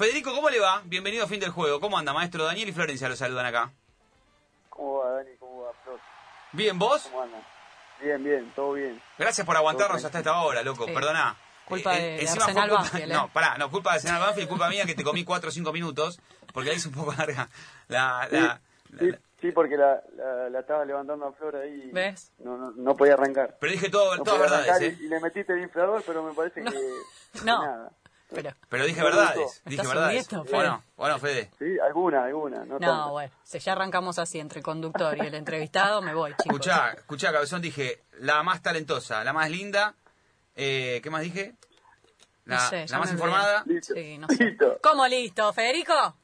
[0.00, 0.80] Federico, ¿cómo le va?
[0.86, 1.78] Bienvenido a Fin del Juego.
[1.78, 2.42] ¿Cómo anda, maestro?
[2.44, 3.70] Daniel y Florencia lo saludan acá.
[4.70, 5.36] ¿Cómo va, Dani?
[5.38, 6.00] ¿Cómo va, Flor?
[6.52, 7.02] Bien, ¿vos?
[7.02, 7.42] ¿Cómo andan?
[8.02, 8.98] Bien, bien, todo bien.
[9.18, 10.86] Gracias por aguantarnos hasta esta hora, loco.
[10.86, 10.92] Sí.
[10.94, 11.36] Perdona.
[11.66, 13.14] Culpa Eh, de- encima Arsenal culpa- Banfield, ¿eh?
[13.14, 15.70] No, pará, no, culpa de Arsenal Banfield, culpa mía que te comí 4 o 5
[15.70, 16.18] minutos,
[16.54, 17.50] porque la hice un poco larga.
[17.88, 18.60] La, Sí, la-
[18.98, 21.88] sí, la- sí, porque la, la, la estaba levantando a Flor ahí.
[21.90, 22.32] y ¿Ves?
[22.38, 23.58] No, no, no podía arrancar.
[23.60, 24.96] pero dije todo, No todas verdades, ¿eh?
[24.98, 27.62] y, y le metiste el inflador, pero me parece que, que No.
[27.62, 27.90] nada.
[28.32, 30.28] Pero, Pero dije verdades, dije verdades.
[30.28, 30.42] Fede.
[30.52, 31.50] Bueno, bueno, Fede.
[31.58, 32.64] Sí, alguna, alguna.
[32.64, 36.30] No, no, bueno, si ya arrancamos así entre el conductor y el entrevistado, me voy,
[36.32, 36.46] chicos.
[36.46, 39.94] Escuchá, escuchá, cabezón, dije, la más talentosa, la más linda,
[40.54, 41.54] eh, ¿qué más dije?
[42.44, 43.94] La, No sé, la ya más informada, Listo.
[43.94, 44.44] Sí, no sé.
[44.44, 44.78] Listo.
[44.82, 46.16] ¿Cómo listo, Federico?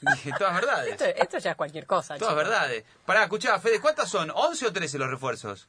[0.00, 0.92] dije todas verdades.
[0.92, 2.36] Esto, esto ya es cualquier cosa, Todas chicos.
[2.36, 2.84] verdades.
[3.04, 4.30] Pará, escuchá, Fede, ¿cuántas son?
[4.30, 5.68] ¿11 o 13 los refuerzos?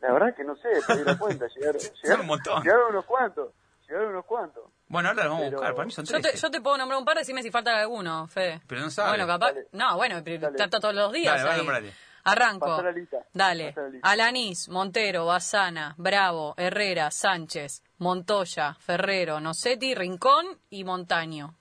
[0.00, 1.46] La verdad que no sé, perdí la cuenta.
[1.54, 2.62] Llegaron, llegaron, un montón.
[2.62, 3.50] Llegaron unos cuantos.
[3.90, 4.64] Llegaron unos cuantos.
[4.86, 6.30] Bueno, ahora los vamos Pero- a buscar, para mí son Yo 13.
[6.32, 8.60] te, yo te puedo nombrar un par, decime si falta alguno, Fede.
[8.68, 9.10] Pero no sabe.
[9.10, 9.46] Bueno, capaz.
[9.52, 9.66] Dale.
[9.72, 11.34] No, bueno, pero trata todos los días.
[11.34, 11.58] Dale, va, ahí.
[11.58, 11.92] nombrale.
[12.22, 12.82] Arranco.
[12.82, 13.16] La lista.
[13.32, 13.72] Dale.
[13.76, 14.08] La lista.
[14.08, 21.56] Alanís, Montero, Bazana, Bravo, Herrera, Sánchez, Montoya, Ferrero, Nocetti, Rincón y Montaño.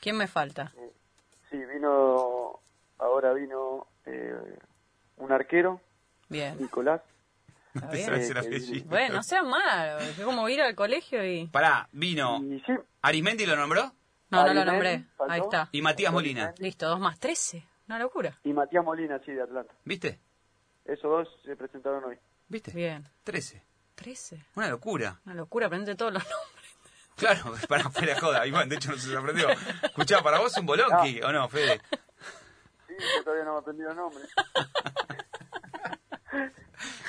[0.00, 0.72] ¿Quién me falta?
[1.50, 2.60] Sí, vino.
[2.98, 4.58] Ahora vino eh,
[5.18, 5.80] un arquero,
[6.28, 6.56] Bien.
[6.58, 7.02] Nicolás.
[7.74, 8.86] Está Te sabes el Eh, apellido.
[8.88, 10.02] Bueno, no sean malos.
[10.02, 11.46] Es como ir al colegio y.
[11.48, 12.42] Pará, vino.
[12.42, 13.92] Y sí, ¿Arismendi lo nombró?
[14.30, 15.04] No, no lo nombré.
[15.16, 15.32] faltó.
[15.32, 15.68] Ahí está.
[15.72, 16.54] Y Matías Molina.
[16.58, 17.66] Listo, dos más trece.
[17.88, 18.38] Una locura.
[18.44, 19.74] y Matías Molina, sí, de Atlanta.
[19.84, 20.18] ¿Viste?
[20.84, 22.16] Esos dos se presentaron hoy.
[22.48, 22.72] ¿Viste?
[22.72, 23.06] Bien.
[23.24, 23.62] 13.
[23.94, 24.44] Trece.
[24.54, 25.20] Una locura.
[25.26, 26.76] Una locura, aprende todos los nombres.
[27.16, 28.46] Claro, para fuera joda.
[28.46, 29.48] Iván, de hecho no se lo aprendió.
[29.82, 31.80] Escuchá, para vos es un bolonqui, ¿o no, Fede?
[32.88, 34.28] Sí, yo todavía no me aprendí los nombres.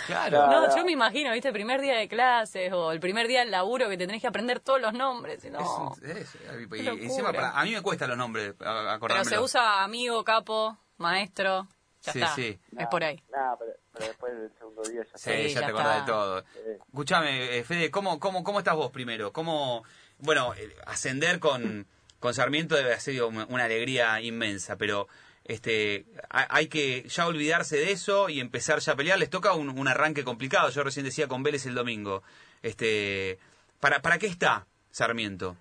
[0.07, 0.47] Claro.
[0.47, 3.51] No, yo me imagino, viste, el primer día de clases o el primer día del
[3.51, 5.43] laburo que te tenés que aprender todos los nombres.
[5.45, 5.93] y No.
[6.03, 7.03] Es es- y- y locura.
[7.03, 11.67] encima, para- a mí me cuesta los nombres, Pero se usa amigo, capo, maestro.
[12.01, 12.35] Ya Sí, está.
[12.35, 12.59] sí.
[12.77, 13.23] Es por ahí.
[13.31, 13.57] Pero,
[13.93, 16.41] pero después del segundo día ya Sí, Sí, ya, ya te acordás de todo.
[16.41, 16.59] Sí.
[16.89, 19.31] Escuchame, eh, Fede, ¿cómo, cómo, ¿cómo estás vos primero?
[19.31, 19.83] ¿Cómo,
[20.17, 21.88] bueno, eh, ascender con,
[22.19, 25.07] con Sarmiento debe ser una, una alegría inmensa, pero
[25.45, 29.19] este hay, que ya olvidarse de eso y empezar ya a pelear.
[29.19, 30.69] Les toca un, un arranque complicado.
[30.69, 32.23] Yo recién decía con Vélez el domingo.
[32.61, 33.37] Este,
[33.79, 35.57] ¿para, ¿Para qué está Sarmiento?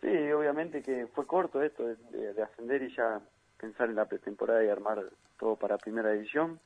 [0.00, 3.20] Sí, obviamente que fue corto esto de, de- de ascender y ya
[3.58, 5.02] pensar en la pretemporada y armar
[5.38, 6.60] todo para primera división.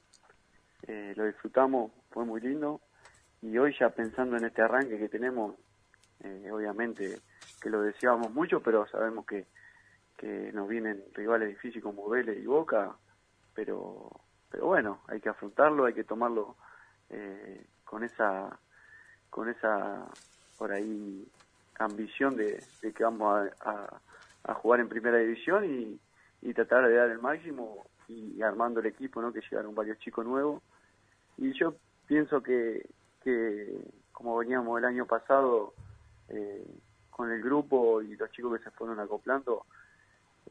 [0.87, 2.81] Eh, lo disfrutamos, fue muy lindo.
[3.43, 5.55] Y hoy ya pensando en este arranque que tenemos,
[6.25, 7.21] eh, obviamente
[7.63, 9.47] que lo deseábamos mucho, pero sabemos que,
[10.21, 12.95] que nos vienen rivales difíciles como Vélez y Boca,
[13.55, 14.11] pero,
[14.51, 16.57] pero bueno, hay que afrontarlo, hay que tomarlo
[17.09, 18.61] eh, con esa
[19.31, 20.07] con esa
[20.59, 21.27] por ahí
[21.79, 24.01] ambición de, de que vamos a,
[24.45, 26.01] a- jugar en primera división y,
[26.43, 29.33] y tratar de dar el máximo y, armando el equipo, ¿no?
[29.33, 30.63] Que llegaron varios chicos nuevos
[31.39, 31.77] y yo
[32.07, 32.91] pienso que,
[33.23, 35.75] que como veníamos el año pasado
[36.29, 36.67] eh,
[37.11, 39.67] con el grupo y los chicos que se fueron acoplando,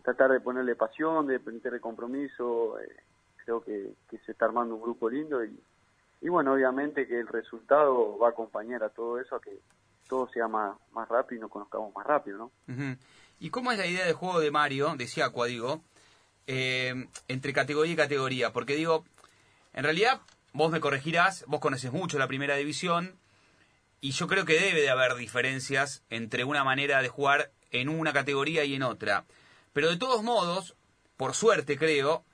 [0.03, 2.95] tratar de ponerle pasión, de meterle compromiso, eh,
[3.43, 3.93] creo que,
[4.25, 8.83] se está armando un grupo lindo y, bueno, obviamente que el resultado va a acompañar
[8.83, 9.59] a todo eso, a que
[10.07, 12.51] todo sea más, más rápido y nos conozcamos más rápido, ¿no?
[13.39, 15.81] ¿Y cómo es la idea de juego de Mario, decía Aqua, digo,
[16.47, 18.51] eh, entre categoría y categoría?
[18.51, 19.05] Porque digo,
[19.73, 20.21] en realidad,
[20.53, 23.15] vos me corregirás, vos conoces mucho la primera división,
[24.01, 28.13] y yo creo que debe de haber diferencias entre una manera de jugar en una
[28.13, 29.25] categoría y en otra.
[29.79, 30.75] Pero de todos modos,
[31.15, 32.25] por suerte creo,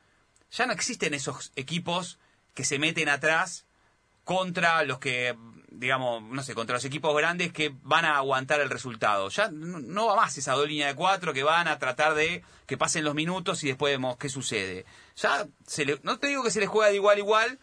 [0.50, 2.18] ya no existen esos equipos
[2.56, 3.68] que se meten atrás
[4.24, 5.38] contra los que,
[5.70, 9.30] digamos, no sé, contra los equipos grandes que van a aguantar el resultado.
[9.30, 12.78] Ya no, va más esa dos líneas de cuatro que van a tratar de que
[12.80, 14.88] pasen los minutos y después vemos qué sucede.
[15.16, 17.60] Ya, se le- no te digo que se les juega de igual a igual,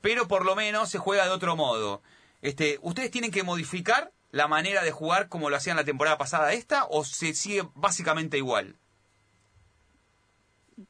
[0.00, 2.00] pero por lo menos se juega de otro modo.
[2.40, 6.54] Este, ¿Ustedes tienen que modificar la manera de jugar como lo hacían la temporada pasada
[6.54, 8.76] esta o se sigue básicamente igual?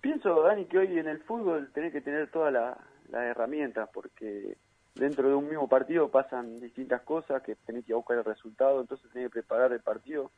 [0.00, 2.76] Pienso, Dani, que hoy en el fútbol tenés que tener todas la-
[3.08, 4.56] las herramientas, porque
[4.94, 9.08] dentro de un mismo partido pasan distintas cosas, que tenés que buscar el resultado, entonces
[9.12, 10.32] tenés que preparar el partido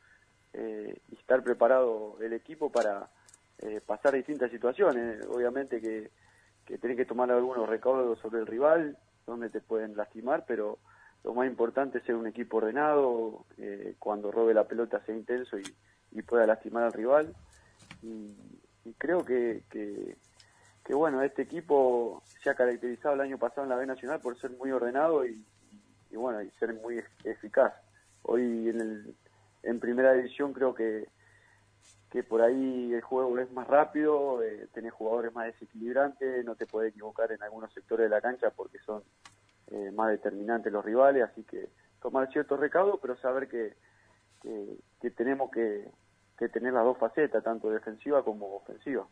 [0.53, 3.09] eh, y estar preparado el equipo para
[3.59, 5.21] eh, pasar distintas situaciones.
[5.29, 6.11] Obviamente que,
[6.65, 10.77] que tenés que tomar algunos recaudos sobre el rival, donde te pueden lastimar, pero
[11.23, 15.57] lo más importante es ser un equipo ordenado, eh, cuando robe la pelota sea intenso
[15.59, 15.73] y,
[16.11, 17.35] y pueda lastimar al rival.
[18.01, 18.35] Y,
[18.85, 20.15] y creo que, que,
[20.83, 24.39] que, bueno, este equipo se ha caracterizado el año pasado en la B Nacional por
[24.39, 25.43] ser muy ordenado y,
[26.11, 27.73] y, bueno, y ser muy eficaz.
[28.23, 29.15] Hoy en el,
[29.63, 31.07] en primera división creo que,
[32.09, 36.65] que por ahí el juego es más rápido, eh, tenés jugadores más desequilibrantes, no te
[36.65, 39.03] puedes equivocar en algunos sectores de la cancha porque son
[39.71, 41.69] eh, más determinantes los rivales, así que
[42.01, 43.75] tomar ciertos recaudos, pero saber que,
[44.41, 45.91] que, tenemos que,
[46.39, 49.05] que tener las dos facetas, tanto defensiva como ofensiva.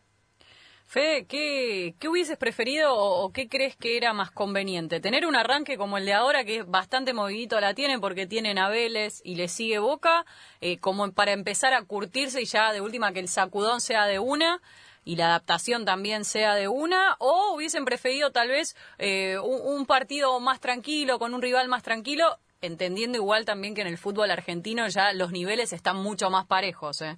[0.90, 5.02] Fede, ¿qué, ¿qué, hubieses preferido o, qué crees que era más conveniente?
[5.02, 8.58] ¿Tener un arranque como el de ahora, que es bastante movidito la tiene porque tienen
[8.58, 10.26] a Vélez y le sigue Boca,
[10.62, 14.20] eh, como para empezar a curtirse y ya de última que el sacudón sea de
[14.20, 14.62] una
[15.04, 17.18] y la adaptación también sea de una?
[17.20, 22.38] ¿O hubiesen preferido tal vez eh, un, partido más tranquilo, con un rival más tranquilo,
[22.62, 27.02] entendiendo igual también que en el fútbol argentino ya los niveles están mucho más parejos?
[27.02, 27.18] ¿eh?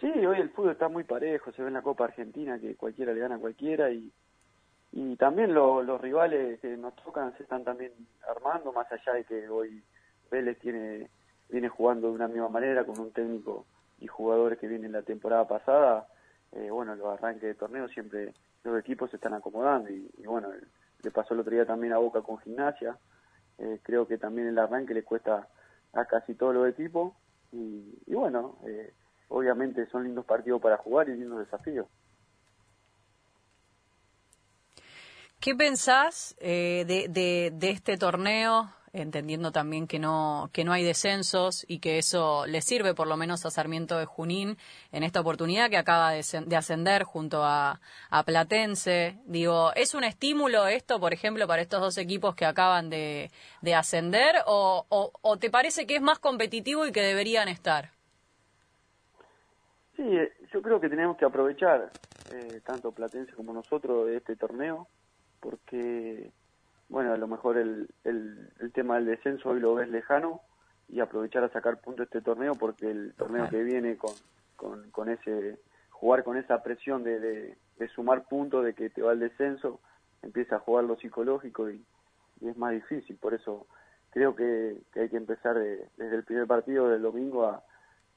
[0.00, 3.12] Sí, hoy el fútbol está muy parejo, se ve en la Copa Argentina que cualquiera
[3.12, 4.10] le gana a cualquiera y,
[4.92, 7.92] y también los rivales que nos tocan se están también
[8.28, 9.82] armando, más allá de que hoy
[10.30, 11.08] Vélez tiene
[11.50, 13.66] viene jugando de una misma manera con un técnico
[13.98, 16.06] y jugadores que vienen la temporada pasada,
[16.52, 18.32] eh, bueno, los arranques de torneo siempre
[18.64, 20.48] los equipos se están acomodando y, bueno,
[21.02, 22.96] le pasó el otro día también a Boca con gimnasia,
[23.60, 25.48] eh, creo que también el arranque le cuesta
[25.92, 27.12] a casi todos los equipos
[27.52, 28.92] y, y bueno, eh,
[29.28, 31.86] obviamente son lindos partidos para jugar y lindos desafíos.
[35.40, 40.84] ¿Qué pensás eh, de, de, de, este torneo, entendiendo también que no, que no hay
[40.84, 44.56] descensos y que eso le sirve por lo menos a Sarmiento de Junín
[44.92, 49.18] en esta oportunidad que acaba de, de ascender junto a, a, Platense?
[49.26, 53.30] Digo, ¿es un estímulo esto, por ejemplo, para estos dos equipos que acaban de,
[53.62, 57.90] de ascender o, o, o te parece que es más competitivo y que deberían estar?
[59.96, 61.90] Sí, eh, yo creo que tenemos que aprovechar,
[62.32, 64.88] eh, tanto Platense como nosotros, de este torneo,
[65.40, 66.30] porque,
[66.90, 70.42] bueno, a lo mejor el, el, tema del descenso hoy lo ves lejano
[70.88, 74.12] y aprovechar a sacar puntos este torneo porque el torneo que viene con,
[74.56, 75.58] con, con, ese,
[75.90, 79.80] jugar con esa presión de, de, sumar puntos, de que te va el descenso,
[80.22, 81.82] empieza a jugar lo psicológico y,
[82.42, 83.66] es más difícil, por eso
[84.10, 87.62] creo que, que hay que empezar desde el primer partido del domingo a,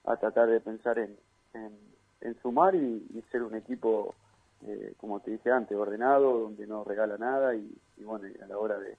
[0.06, 1.16] a tratar de pensar en,
[1.54, 4.16] en, sumar y, ser un equipo,
[4.66, 8.78] eh, como te dije antes, ordenado, donde no regala nada y, bueno, a la hora
[8.80, 8.98] de,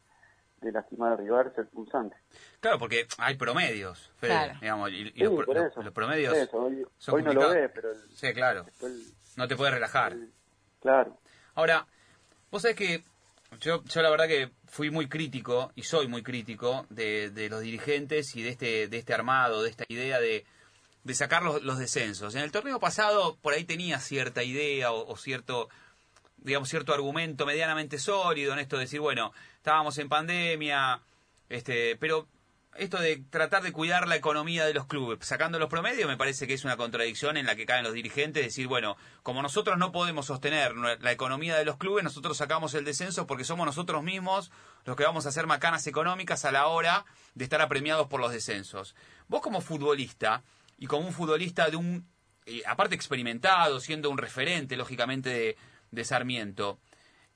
[0.71, 2.17] lastimar al rival ser pulsante.
[2.61, 4.11] Claro, porque hay promedios,
[4.61, 7.95] digamos, y, los, promedios hoy, no lo ves, pero...
[8.11, 8.65] sí, claro,
[9.37, 10.15] no te puedes relajar.
[10.81, 11.19] claro.
[11.55, 11.87] Ahora,
[12.51, 13.05] vos sabés que
[13.61, 17.61] yo, yo la verdad que fui muy crítico y soy muy crítico de, de los
[17.61, 20.45] dirigentes y de este, de este armado, de esta idea de
[21.05, 22.35] de sacar los, descensos.
[22.35, 25.69] En el torneo pasado por ahí tenía cierta idea o, cierto
[26.39, 31.01] digamos cierto argumento medianamente sólido en esto de decir, bueno, estábamos en pandemia,
[31.49, 32.29] este, pero
[32.77, 36.47] esto de tratar de cuidar la economía de los clubes, sacando los promedios, me parece
[36.47, 39.93] que es una contradicción en la que caen los dirigentes, decir, bueno, como nosotros no
[39.93, 44.51] podemos sostener la economía de los clubes, nosotros sacamos el descenso porque somos nosotros mismos
[44.85, 48.33] los que vamos a hacer macanas económicas a la hora de estar apremiados por los
[48.33, 48.95] descensos.
[49.29, 50.43] Vos como futbolista,
[50.79, 52.07] y como un futbolista de un,
[52.47, 55.57] eh, aparte experimentado, siendo un referente, lógicamente, de,
[55.91, 56.79] de Sarmiento,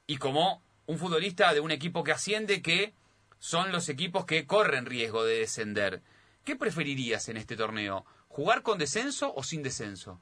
[0.06, 2.94] y como un futbolista de un equipo que asciende, que
[3.38, 6.02] son los equipos que corren riesgo de descender.
[6.44, 8.04] ¿Qué preferirías en este torneo?
[8.28, 10.20] ¿Jugar con descenso o sin descenso?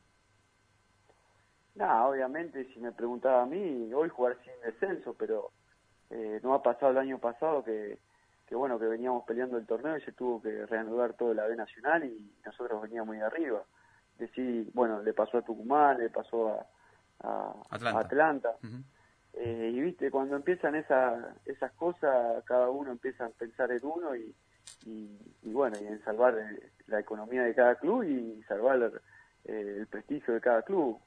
[1.77, 5.53] No, obviamente, si me preguntaba a mí, hoy jugar sin descenso, pero
[6.11, 7.99] eh, no ha pasado el año pasado que
[8.47, 11.57] que bueno, que veníamos peleando el torneo y se tuvo que reanudar todo la B
[11.57, 13.63] Nacional y nosotros veníamos muy arriba.
[14.19, 16.61] Decir, bueno, le pasó a Tucumán, le pasó
[17.21, 18.57] a, Atlanta.
[19.35, 24.15] eh, y viste, cuando empiezan esa, esas cosas, cada uno empieza a pensar en uno
[24.15, 24.35] y,
[24.85, 29.03] y, bueno, y en salvar eh, la economía de cada club y salvar
[29.45, 30.99] eh, el prestigio de cada club.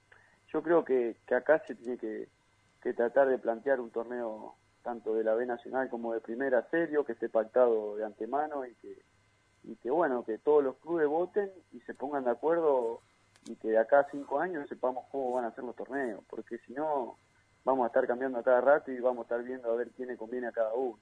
[0.51, 2.27] Yo creo que, que acá se tiene que,
[2.81, 7.05] que tratar de plantear un torneo tanto de la B Nacional como de Primera serio,
[7.05, 9.01] que esté pactado de antemano y que,
[9.63, 13.01] y que bueno, que todos los clubes voten y se pongan de acuerdo
[13.45, 16.57] y que de acá a cinco años sepamos cómo van a ser los torneos, porque
[16.59, 17.17] si no
[17.63, 20.09] vamos a estar cambiando a cada rato y vamos a estar viendo a ver quién
[20.09, 20.99] le conviene a cada uno.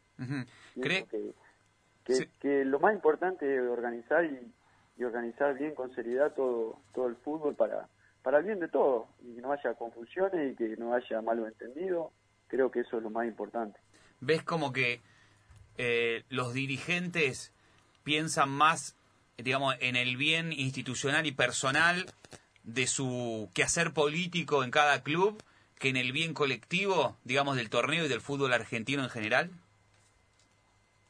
[2.04, 4.54] que, que, lo más importante es organizar y,
[4.98, 7.88] y, organizar bien con seriedad todo, todo el fútbol para,
[8.22, 11.48] para el bien de todos y que no haya confusiones y que no haya malos
[11.48, 12.12] entendidos
[12.48, 13.80] Creo que eso es lo más importante.
[14.20, 15.02] ¿Ves como que
[15.78, 17.52] eh, los dirigentes
[18.04, 18.96] piensan más,
[19.38, 22.06] digamos, en el bien institucional y personal
[22.64, 25.42] de su quehacer político en cada club
[25.78, 29.52] que en el bien colectivo, digamos, del torneo y del fútbol argentino en general?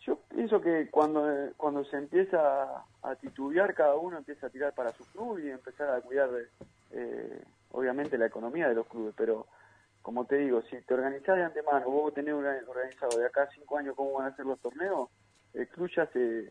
[0.06, 1.26] Yo, Pienso que cuando,
[1.58, 5.90] cuando se empieza a titubear, cada uno empieza a tirar para su club y empezar
[5.90, 6.30] a cuidar,
[6.92, 7.42] eh,
[7.72, 9.16] obviamente, la economía de los clubes.
[9.18, 9.48] Pero,
[10.08, 13.94] como te digo, si te organizás de antemano, vos tenés organizado de acá cinco años
[13.94, 15.10] cómo van a ser los torneos,
[15.54, 16.50] el club ya se,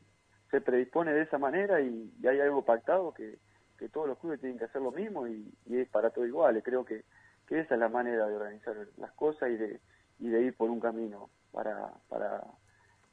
[0.51, 3.39] se predispone de esa manera y, hay algo pactado que,
[3.79, 6.63] que, todos los clubes tienen que hacer lo mismo y, es para todo igual.
[6.63, 7.05] Creo que,
[7.47, 9.81] que esa es la manera de organizar las cosas y de,
[10.19, 12.45] y de ir por un camino para, para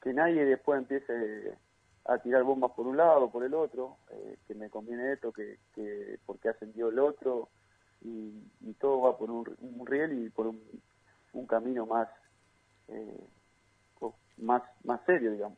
[0.02, 1.54] que nadie después empiece
[2.04, 5.32] a tirar bombas por un lado o por el otro, eh, que me conviene esto,
[5.32, 7.48] que, que porque ascendió el otro,
[8.04, 9.46] y, todo va por un,
[9.86, 10.62] riel y por un,
[11.34, 12.10] un camino más,
[12.90, 13.28] eh,
[14.38, 15.58] más, más serio, digamos.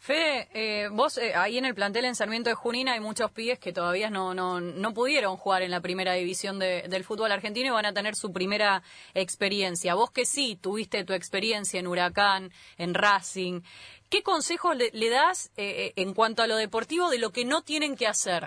[0.00, 3.58] Fede, eh, vos eh, ahí en el plantel en Sarmiento de Junín hay muchos pibes
[3.58, 7.70] que todavía no, no, no pudieron jugar en la primera división del fútbol argentino y
[7.70, 9.96] van a tener su primera experiencia.
[9.96, 13.62] Vos que sí tuviste tu experiencia en Huracán, en Racing,
[14.08, 17.96] ¿qué consejos le, das eh, en cuanto a lo deportivo de lo que no tienen
[17.96, 18.46] que hacer?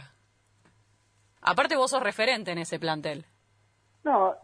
[1.42, 3.26] Aparte vos sos referente en ese plantel.
[4.04, 4.36] No,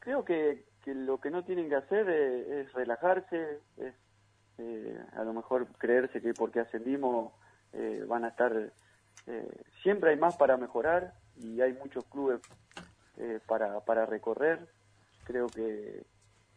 [0.00, 3.94] creo que, que lo que no tienen que hacer es, relajarse, es
[4.58, 7.32] eh, a lo mejor creerse que porque ascendimos
[7.72, 8.72] eh, van a estar,
[9.26, 12.40] eh, siempre hay más para mejorar y hay muchos clubes
[13.46, 14.68] para, para recorrer.
[15.24, 16.04] Creo que,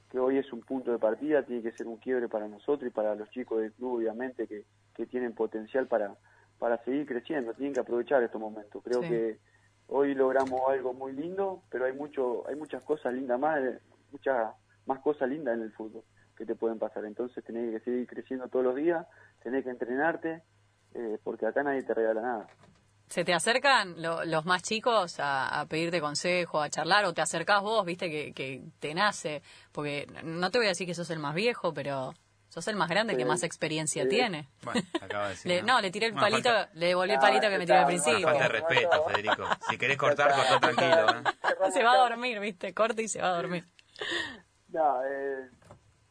[0.10, 2.94] que hoy es un punto de partida, tiene que ser un quiebre para nosotros y
[2.94, 4.66] para los chicos del club, obviamente, que,
[4.96, 6.16] que tienen potencial para,
[6.60, 8.84] para seguir creciendo, tienen que aprovechar estos momentos.
[8.84, 9.38] Creo que
[9.88, 13.60] hoy logramos algo muy lindo, pero hay mucho, hay muchas cosas lindas más,
[14.12, 14.54] muchas
[14.86, 16.04] más cosas lindas en el fútbol
[16.36, 17.06] que te pueden pasar.
[17.06, 19.06] Entonces tenés que seguir creciendo todos los días,
[19.44, 20.44] tenés que entrenarte,
[20.94, 22.48] eh, porque acá nadie te regala nada.
[23.08, 27.86] ¿Se te acercan los más chicos a, pedirte consejo, a charlar, o te acercás vos,
[27.86, 29.42] viste, que, te nace?
[29.72, 32.14] Porque no te voy a decir que sos el más viejo, pero
[32.58, 34.48] sos el más grande que más experiencia tiene.
[34.64, 35.52] Bueno, acaba de decir.
[35.52, 35.80] Le, ¿no?
[35.80, 38.28] le tiré el palito, le devolví el palito que me tiró al principio.
[38.28, 39.44] Falta de respeto, Federico.
[39.70, 41.08] Si querés cortar, cortá tranquilo.
[41.10, 41.72] ¿eh?
[41.72, 43.64] Se va a dormir, viste, corta y se va a dormir.
[44.70, 45.50] No, eh,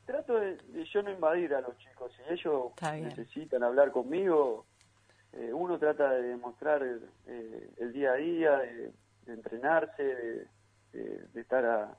[0.05, 0.57] trato de,
[0.93, 2.13] yo no invadir a los chicos.
[2.17, 4.67] Si ellos necesitan hablar conmigo,
[5.33, 6.83] eh, uno trata de demostrar
[7.27, 8.93] eh, el día a día, de,
[9.27, 10.47] entrenarse,
[10.93, 11.97] de, estar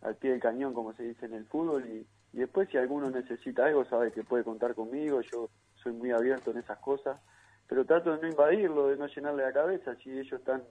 [0.00, 1.86] al pie del cañón, como se dice en el fútbol.
[1.86, 5.20] Y, después, si alguno necesita algo, sabe que puede contar conmigo.
[5.20, 5.48] Yo
[5.82, 7.20] soy muy abierto en esas cosas.
[7.68, 9.94] Pero trato de no invadirlo, de no llenarle la cabeza.
[9.96, 10.62] Si ellos están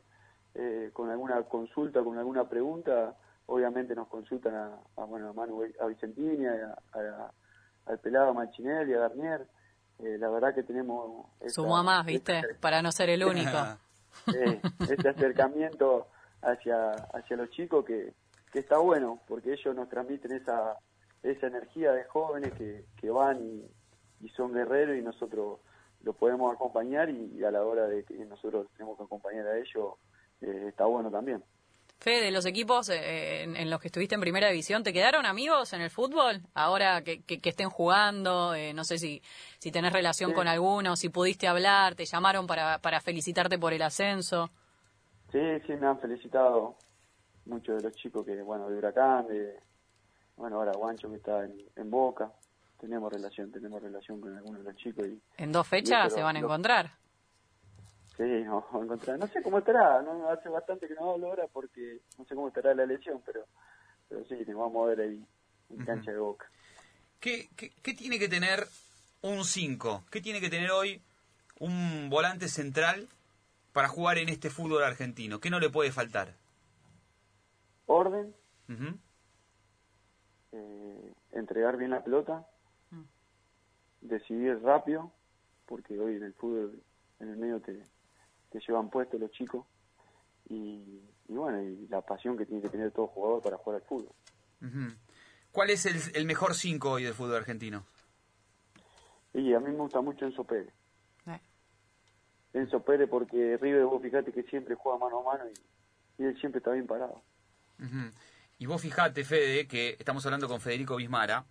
[0.54, 3.16] eh, con alguna consulta, con alguna pregunta,
[3.52, 7.32] obviamente nos consultan a, bueno a Manu a Vicentini a,
[7.86, 9.48] al pelado Machinelli a Garnier
[10.00, 13.58] eh, la verdad que tenemos sumó más viste para no ser el único
[14.34, 16.08] eh, este acercamiento
[16.42, 18.14] hacia hacia los chicos que,
[18.52, 20.78] que está bueno porque ellos nos transmiten esa
[21.24, 25.60] esa energía de jóvenes que, que van y, son guerreros y nosotros
[26.04, 29.96] los podemos acompañar y, a la hora de que nosotros tenemos que acompañar a ellos
[30.42, 31.44] eh, está bueno también
[32.02, 35.72] Fede, de los equipos eh, en, los que estuviste en primera división, ¿te quedaron amigos
[35.74, 36.42] en el fútbol?
[36.56, 39.22] Ahora que, que, estén jugando, eh, no sé si,
[39.60, 43.84] si tenés relación con alguno, si pudiste hablar, te llamaron para, para felicitarte por el
[43.84, 44.50] ascenso.
[45.32, 46.76] Sí, sí, me han felicitado
[47.46, 49.60] muchos de los chicos que, bueno, de Huracán, de,
[50.42, 52.32] bueno, ahora Guancho que está en, Boca,
[52.80, 55.06] tenemos relación, tenemos relación con algunos de los chicos.
[55.06, 56.92] Y, ¿En dos fechas se van a encontrar?
[58.18, 62.26] Sí, no, no sé cómo estará, no hace bastante que no hablo ahora porque no
[62.26, 63.46] sé cómo estará la lesión, pero,
[64.10, 65.26] pero sí, nos vamos a ver ahí
[65.70, 66.50] en cancha de boca.
[67.20, 68.68] ¿Qué, qué, tiene que tener
[69.22, 70.06] un 5?
[70.10, 71.04] ¿Qué tiene que tener hoy
[71.60, 73.08] un volante central
[73.74, 75.40] para jugar en este fútbol argentino?
[75.40, 76.34] ¿Qué no le puede faltar?
[77.86, 78.34] Orden,
[80.52, 82.48] eh, entregar bien la pelota,
[82.92, 83.04] mm.
[84.02, 85.12] decidir rápido,
[85.66, 86.82] porque hoy en el fútbol
[87.20, 87.82] en el medio te,
[88.68, 89.66] llevan puesto los chicos
[90.50, 94.14] y, bueno, y la pasión que tiene que tener todo jugador para jugar al fútbol.
[95.52, 97.86] ¿Cuál es el, mejor 5 hoy del fútbol argentino?
[99.34, 100.74] Y a mí me gusta mucho Enzo Pérez.
[101.28, 101.40] Eh.
[102.54, 105.50] Enzo Pérez porque River, vos fíjate que siempre juega mano a mano
[106.18, 107.24] y, él siempre está bien parado.
[108.62, 111.48] Y vos fijate, Fede, que estamos hablando con Federico Bismara,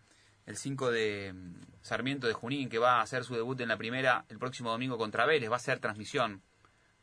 [0.47, 3.77] el 5 de mm, Sarmiento de Junín, que va a hacer su debut en la
[3.77, 6.41] primera el próximo domingo contra Vélez, va a ser transmisión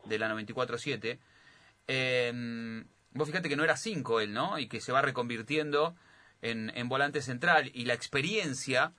[0.05, 1.19] de la 94.7,
[1.89, 4.57] eh, vos fíjate que no era 5 él, ¿no?
[4.57, 5.93] Y que se va reconvirtiendo
[6.41, 7.69] en, en, volante central.
[7.73, 8.93] Y la experiencia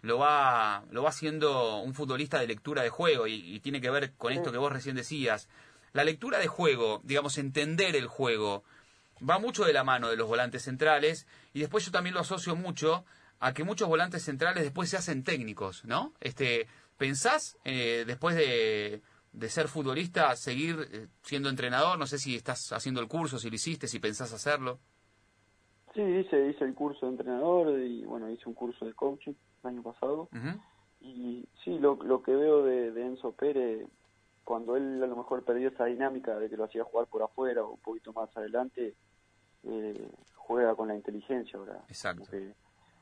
[0.00, 3.26] lo va, lo va haciendo un futbolista de lectura de juego.
[3.26, 5.46] Y, tiene que ver con esto que vos recién decías.
[5.92, 8.64] La lectura de juego, digamos, entender el juego,
[9.28, 12.56] va mucho de la mano de los volantes centrales y después yo también lo asocio
[12.56, 13.04] mucho
[13.40, 16.12] a que muchos volantes centrales después se hacen técnicos, ¿no?
[16.20, 16.66] Este,
[16.96, 19.02] ¿Pensás, eh, después de,
[19.32, 21.98] de, ser futbolista, seguir eh, siendo entrenador?
[21.98, 24.78] No sé si estás haciendo el curso, si lo hiciste, si pensás hacerlo.
[25.94, 29.68] Sí, hice, hice el curso de entrenador y bueno, hice un curso de coaching el
[29.68, 30.28] año pasado.
[31.00, 33.86] Y sí, lo, lo que veo de, de, Enzo Pérez,
[34.42, 37.62] cuando él a lo mejor perdió esa dinámica de que lo hacía jugar por afuera
[37.62, 38.94] o un poquito más adelante,
[39.66, 41.84] eh, juega con la inteligencia ahora.
[41.88, 42.24] Exacto.
[42.30, 42.52] Que,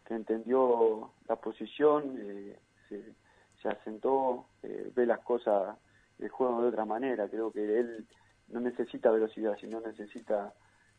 [0.05, 3.15] que, entendió la posición, eh, se,
[3.61, 5.77] se, asentó, eh, ve las cosas,
[6.19, 7.29] el juego de otra manera.
[7.29, 8.07] Creo que él
[8.49, 10.53] no necesita velocidad, sino necesita...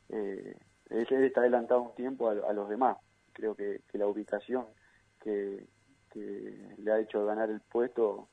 [0.10, 0.58] Eh,
[0.90, 2.98] él está adelantado un tiempo a, a los demás.
[3.32, 4.66] Creo que, que la ubicación
[5.20, 5.66] que,
[6.12, 8.28] que, le ha hecho ganar el puesto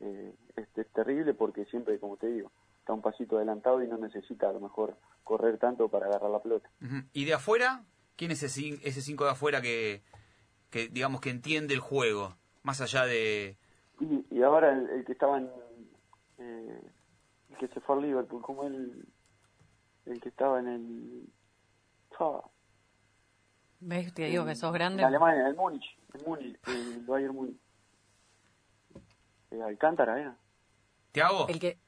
[0.00, 3.98] eh, es, es, terrible porque siempre, como te digo, está un pasito adelantado y no
[3.98, 6.70] necesita a lo mejor correr tanto para agarrar la pelota.
[6.80, 7.08] Uh -huh.
[7.12, 7.84] ¿Y de afuera?
[8.16, 10.02] ¿Quién es ese, ese cinco de afuera que,
[10.70, 12.36] que, digamos, que entiende el juego?
[12.62, 13.56] Más allá de...
[14.00, 15.50] Y, y ahora el, el, que estaba en...
[16.38, 16.80] Eh,
[17.50, 19.06] el que se fue al Liverpool, como el,
[20.06, 21.32] el que estaba en el...
[22.18, 22.50] Oh,
[23.80, 24.12] ¿Ves?
[24.12, 25.00] Te digo que sos grande.
[25.02, 27.58] En Alemania, el Múnich, el Múnich, el Bayern Múnich.
[29.50, 30.30] Eh, Alcántara, ¿eh?
[31.12, 31.48] ¿Tiago?
[31.48, 31.78] El que...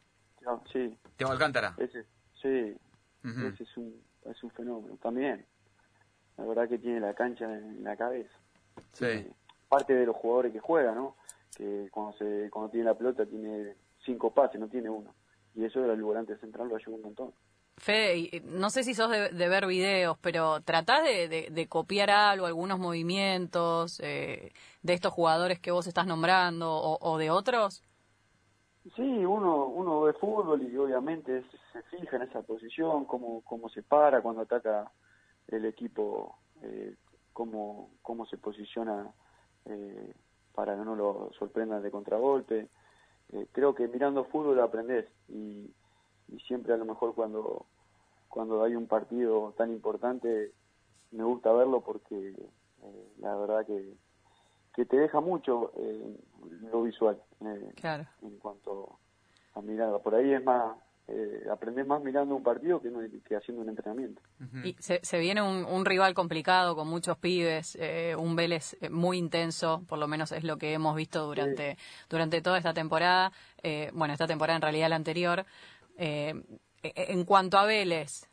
[0.73, 0.99] Sí.
[1.17, 1.75] ¿Tiago Alcántara?
[1.77, 2.07] Ese,
[2.41, 2.75] sí.
[3.25, 3.52] Uh -huh.
[3.52, 4.97] Ese es un, es un fenómeno.
[5.02, 5.45] También.
[6.37, 8.35] La verdad que tiene la cancha en la cabeza.
[8.93, 9.05] Sí.
[9.05, 9.33] Eh,
[9.69, 11.17] parte de los jugadores que juegan, ¿no?
[11.57, 13.75] Que cuando se cuando tiene la pelota tiene
[14.05, 15.14] cinco pases, no tiene uno.
[15.55, 17.33] Y eso el volante central lo ayuda un montón.
[17.76, 22.11] Fede, no sé si sos de, de ver videos, pero ¿tratás de, de, de, copiar
[22.11, 24.52] algo, algunos movimientos eh,
[24.83, 27.83] de estos jugadores que vos estás nombrando o, o, de otros?
[28.97, 33.69] Sí, uno, uno ve fútbol y obviamente se, se fija en esa posición, cómo, cómo
[33.69, 34.91] se para cuando ataca
[35.49, 36.97] el equipo, eh,
[37.33, 39.12] cómo, cómo se posiciona
[39.67, 40.15] eh,
[40.55, 42.69] para que no lo sorprendan de contragolpe.
[43.33, 45.71] Eh, creo que mirando fútbol aprendés y
[46.33, 47.67] y siempre a lo mejor cuando
[48.29, 50.53] cuando hay un partido tan importante
[51.11, 53.95] me gusta verlo porque eh, la verdad que
[54.74, 56.16] que te deja mucho eh,
[56.70, 58.06] lo visual eh, claro.
[58.22, 58.98] en cuanto
[59.54, 60.76] a mirada por ahí es más
[61.08, 62.90] eh, aprendes más mirando un partido que,
[63.26, 64.22] que haciendo un entrenamiento.
[64.40, 64.66] Uh -huh.
[64.66, 69.18] Y se, se viene un, un, rival complicado con muchos pibes, eh, un Vélez muy
[69.18, 71.78] intenso, por lo menos es lo que hemos visto durante, sí.
[72.08, 73.32] durante toda esta temporada,
[73.62, 75.44] eh, bueno, esta temporada en realidad la anterior.
[75.96, 76.35] Eh,
[76.82, 78.28] en cuanto a Vélez,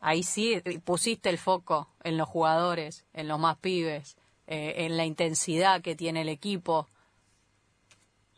[0.00, 5.04] ahí sí pusiste el foco en los jugadores, en los más pibes, eh, en la
[5.04, 6.88] intensidad que tiene el equipo.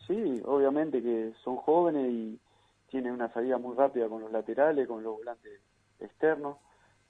[0.07, 2.39] Sí, obviamente que son jóvenes y
[2.89, 5.61] tienen una salida muy rápida con los laterales, con los volantes
[5.99, 6.57] externos,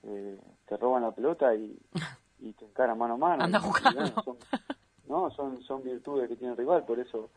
[0.03, 1.77] eh, te roban la pelota y,
[2.39, 3.43] y te encaran mano a mano.
[3.43, 4.23] Anda jugando.
[4.23, 4.37] Son,
[5.07, 7.29] no, son, son virtudes que tiene el rival, por eso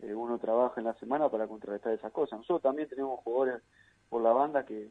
[0.00, 2.38] eh, uno trabaja en la semana para contrarrestar esas cosas.
[2.38, 3.62] Nosotros también tenemos jugadores
[4.08, 4.90] por la banda que,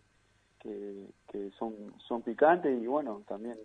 [0.59, 3.57] que, que son, son picantes y bueno, también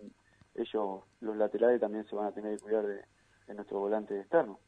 [0.55, 3.03] ellos, los laterales, también se van a tener que cuidar de,
[3.47, 4.59] de nuestro volante externo.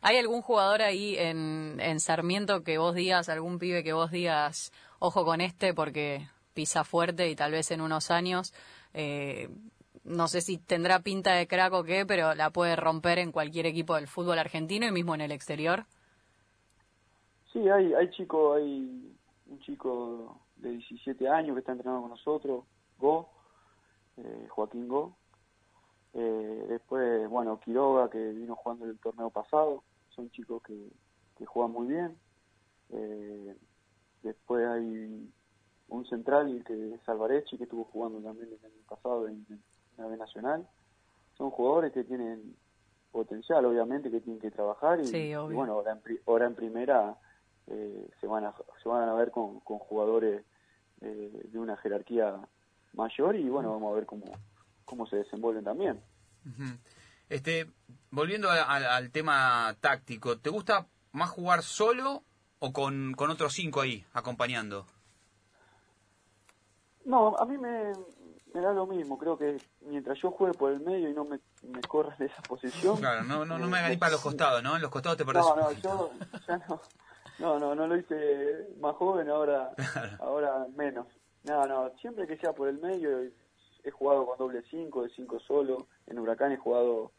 [0.00, 4.72] ¿Hay algún jugador ahí en, en Sarmiento que vos digas, algún pibe que vos digas,
[5.00, 8.54] ojo con este porque pisa fuerte y tal vez en unos años,
[8.94, 9.48] eh,
[10.04, 13.66] no sé si tendrá pinta de crack o qué, pero la puede romper en cualquier
[13.66, 15.84] equipo del fútbol argentino y mismo en el exterior?
[17.52, 22.64] Sí, hay, hay chicos, hay un chico de 17 años que está entrenando con nosotros,
[22.98, 23.28] Go,
[24.16, 25.16] eh, Joaquín Go.
[26.14, 30.90] Eh, después, bueno, Quiroga, que vino jugando el torneo pasado, son chicos que,
[31.36, 32.16] que juegan muy bien.
[32.90, 33.56] Eh,
[34.22, 35.30] después hay
[35.88, 39.62] un central que es Alvarechi, que estuvo jugando también el año pasado en, en
[39.96, 40.66] la B Nacional.
[41.36, 42.56] Son jugadores que tienen
[43.12, 45.00] potencial, obviamente, que tienen que trabajar.
[45.00, 47.16] Y, sí, y bueno, ahora en, ahora en primera
[47.68, 50.42] eh, se van a se van a ver con, con jugadores
[51.00, 52.36] eh, de una jerarquía
[52.94, 54.24] mayor y bueno vamos a ver cómo
[54.88, 56.00] cómo se desenvuelven también.
[56.44, 56.78] Uh -huh.
[57.28, 57.70] este
[58.10, 62.24] volviendo a, a, al tema táctico te gusta más jugar solo
[62.58, 64.86] o con, con otros cinco ahí acompañando
[67.04, 67.92] no a mí me,
[68.54, 71.40] me da lo mismo creo que mientras yo juegue por el medio y no me,
[71.62, 74.62] me corra de esa posición claro no no, no me hagas ni para los costados
[74.62, 76.10] no en los costados te parece no no yo
[76.46, 76.80] ya no
[77.38, 79.70] no, no, no lo hice más joven, ahora
[80.20, 81.06] ahora menos.
[81.44, 83.10] No, no, siempre que sea por el medio,
[83.88, 85.88] he jugado con doble 5, de 5 solo.
[86.06, 87.12] En Huracán he jugado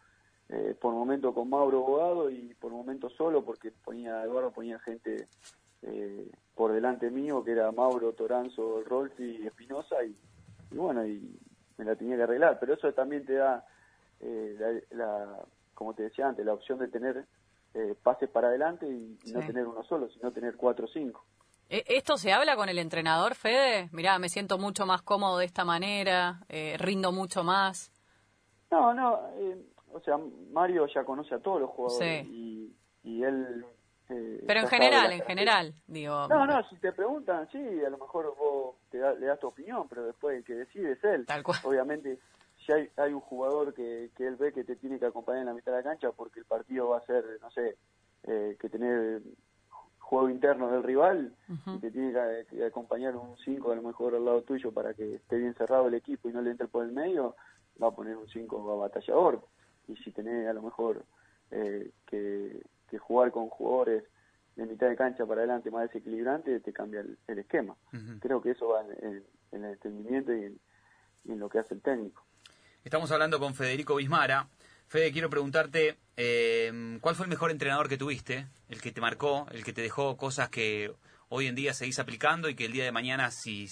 [0.50, 5.28] eh, por momento con Mauro Bogado y por momento solo porque ponía Eduardo ponía gente
[5.82, 10.18] eh, por delante mío que era Mauro, Toranzo, Rolfi y Espinosa y,
[10.72, 11.38] y, bueno, y
[11.78, 12.60] me la tenía que arreglar.
[12.60, 13.66] Pero eso también te da
[14.20, 14.56] eh,
[14.92, 17.26] la, la- como te decía antes, la opción de tener
[17.74, 21.26] eh, pases para adelante y, no tener uno solo, sino tener cuatro o cinco.
[21.70, 23.90] E- ¿Esto se habla con el entrenador, Fede?
[23.92, 27.92] Mirá, me siento mucho más cómodo de esta manera, eh, rindo mucho más.
[28.72, 29.58] No, no, eh,
[29.94, 30.18] o sea,
[30.52, 32.30] Mario ya conoce a todos los jugadores Sí.
[32.32, 33.66] y, y él...
[34.10, 36.28] eh, Pero en general, en general, digo.
[36.28, 39.48] No, no, si te preguntan, sí, a lo mejor vos te da- le das tu
[39.48, 41.26] opinión, pero después el que decide es él.
[41.26, 41.60] Tal cual.
[41.64, 42.20] Obviamente,
[42.66, 45.48] si hay, hay un jugador que, que él ve que te tiene que acompañar en
[45.48, 47.78] la mitad de la cancha porque el partido va a ser, no sé,
[48.24, 49.22] eh, que tener
[50.10, 51.36] juego interno del rival
[51.76, 54.94] y te tiene que, que acompañar un 5 a lo mejor al lado tuyo para
[54.94, 57.36] que esté bien cerrado el equipo y no le entre por el medio,
[57.82, 59.44] va a poner un 5 batallador.
[59.88, 61.06] Y si tenés a lo mejor
[61.52, 64.04] eh, que, que jugar con jugadores
[64.56, 67.76] de mitad de cancha para adelante más desequilibrante, te cambia el, el esquema.
[68.20, 70.60] Creo que eso va en, en- en el entendimiento y en,
[71.26, 72.24] y en lo que hace el técnico.
[72.84, 74.48] Estamos hablando con Federico Bismara.
[74.90, 78.48] Fede, quiero preguntarte, eh, ¿cuál fue el mejor entrenador que tuviste?
[78.70, 80.92] El que te marcó, el que te dejó cosas que
[81.30, 83.68] hoy en día seguís aplicando y que el día de mañana, si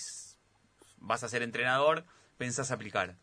[1.00, 2.04] vas a ser entrenador,
[2.38, 3.16] pensás aplicar.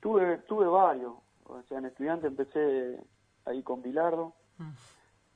[0.00, 2.98] Tuve, tuve varios, o sea, en estudiante empecé
[3.44, 4.70] ahí con Bilardo, Mm.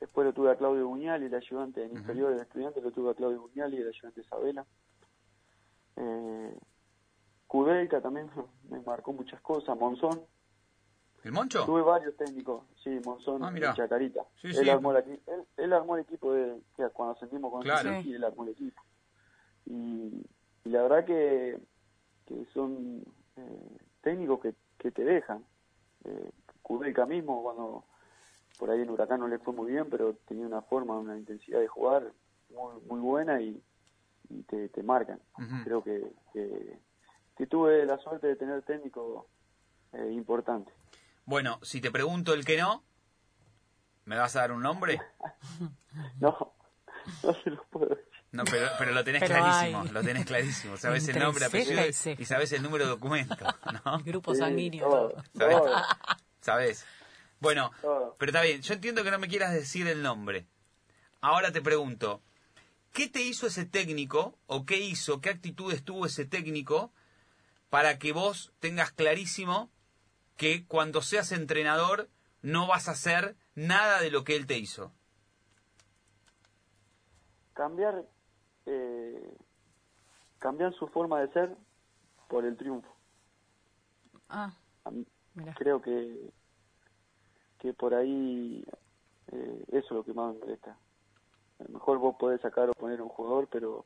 [0.01, 3.11] después lo tuve a Claudio Buñal y el ayudante en inferior del estudiante lo tuve
[3.11, 4.65] a Claudio Buñal y el ayudante Isabela.
[5.97, 6.57] Eh,
[7.49, 8.29] Kudelka también
[8.71, 10.21] me marcó muchas cosas, Monzón,
[11.29, 11.67] ¿El Moncho?
[11.67, 14.23] tuve varios técnicos, sí, Monzón Ah, y Chacarita.
[14.41, 14.71] Sí, él, sí.
[14.71, 15.21] Armó la- él,
[15.59, 17.91] él armó el equipo de, que cuando ascendimos con Claro.
[17.91, 18.83] Suzuki, él armó el equipo.
[19.67, 20.25] Y,
[20.65, 21.59] y la verdad que,
[22.25, 23.03] que son
[23.37, 25.45] eh, técnicos que, que te dejan.
[26.05, 26.31] Eh,
[26.63, 27.85] Kudelka mismo, cuando
[28.59, 31.61] por ahí en Huracán no le fue muy bien, pero tenía una forma, una intensidad
[31.61, 32.11] de jugar
[32.49, 33.63] muy, muy buena y,
[34.31, 35.21] y te, te marcan.
[35.65, 36.79] Creo que, que,
[37.37, 39.27] que tuve la suerte de tener técnicos
[39.93, 40.75] eh, importantes.
[41.29, 42.83] Bueno, si te pregunto el que no,
[44.07, 44.99] ¿me vas a dar un nombre?
[46.21, 46.55] No,
[47.23, 48.05] no se los puedo decir.
[48.31, 49.89] No, pero, pero lo tenés Pero clarísimo, hay.
[49.89, 50.77] lo tenés clarísimo.
[50.79, 53.37] Sabes el nombre, apellido y y sabes el número de documento,
[53.85, 53.97] ¿no?
[53.97, 54.89] El grupo Sí, sanguíneo.
[54.89, 55.23] todo, todo.
[55.39, 55.57] ¿Sabes?
[55.59, 55.77] todo.
[56.41, 56.87] ¿Sabes?
[57.41, 58.17] Bueno, Todo.
[58.19, 58.63] pero está bien.
[58.63, 60.47] Yo entiendo que no me quieras decir el nombre.
[61.21, 62.23] Ahora te pregunto,
[62.95, 66.91] ¿qué te hizo ese técnico o qué hizo, qué actitudes tuvo ese técnico
[67.71, 69.71] para que vos tengas clarísimo
[70.39, 72.09] que cuando seas entrenador
[72.41, 74.93] no vas a hacer nada de lo que él te hizo?
[77.53, 78.05] Cambiar,
[78.67, 79.37] eh,
[80.39, 81.57] cambiar su forma de ser
[82.29, 82.89] por el triunfo.
[84.29, 84.53] Ah,
[84.85, 84.91] A
[85.35, 85.55] mira.
[85.55, 86.31] creo que,
[87.59, 88.65] que por ahí
[89.33, 90.79] eh, eso es lo que más me molesta.
[91.59, 93.85] A lo mejor vos podés sacar o poner un jugador, pero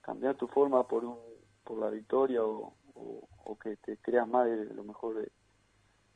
[0.00, 1.18] cambiar tu forma por un
[1.64, 5.30] por la victoria o, o, o que te creas más de lo mejor de,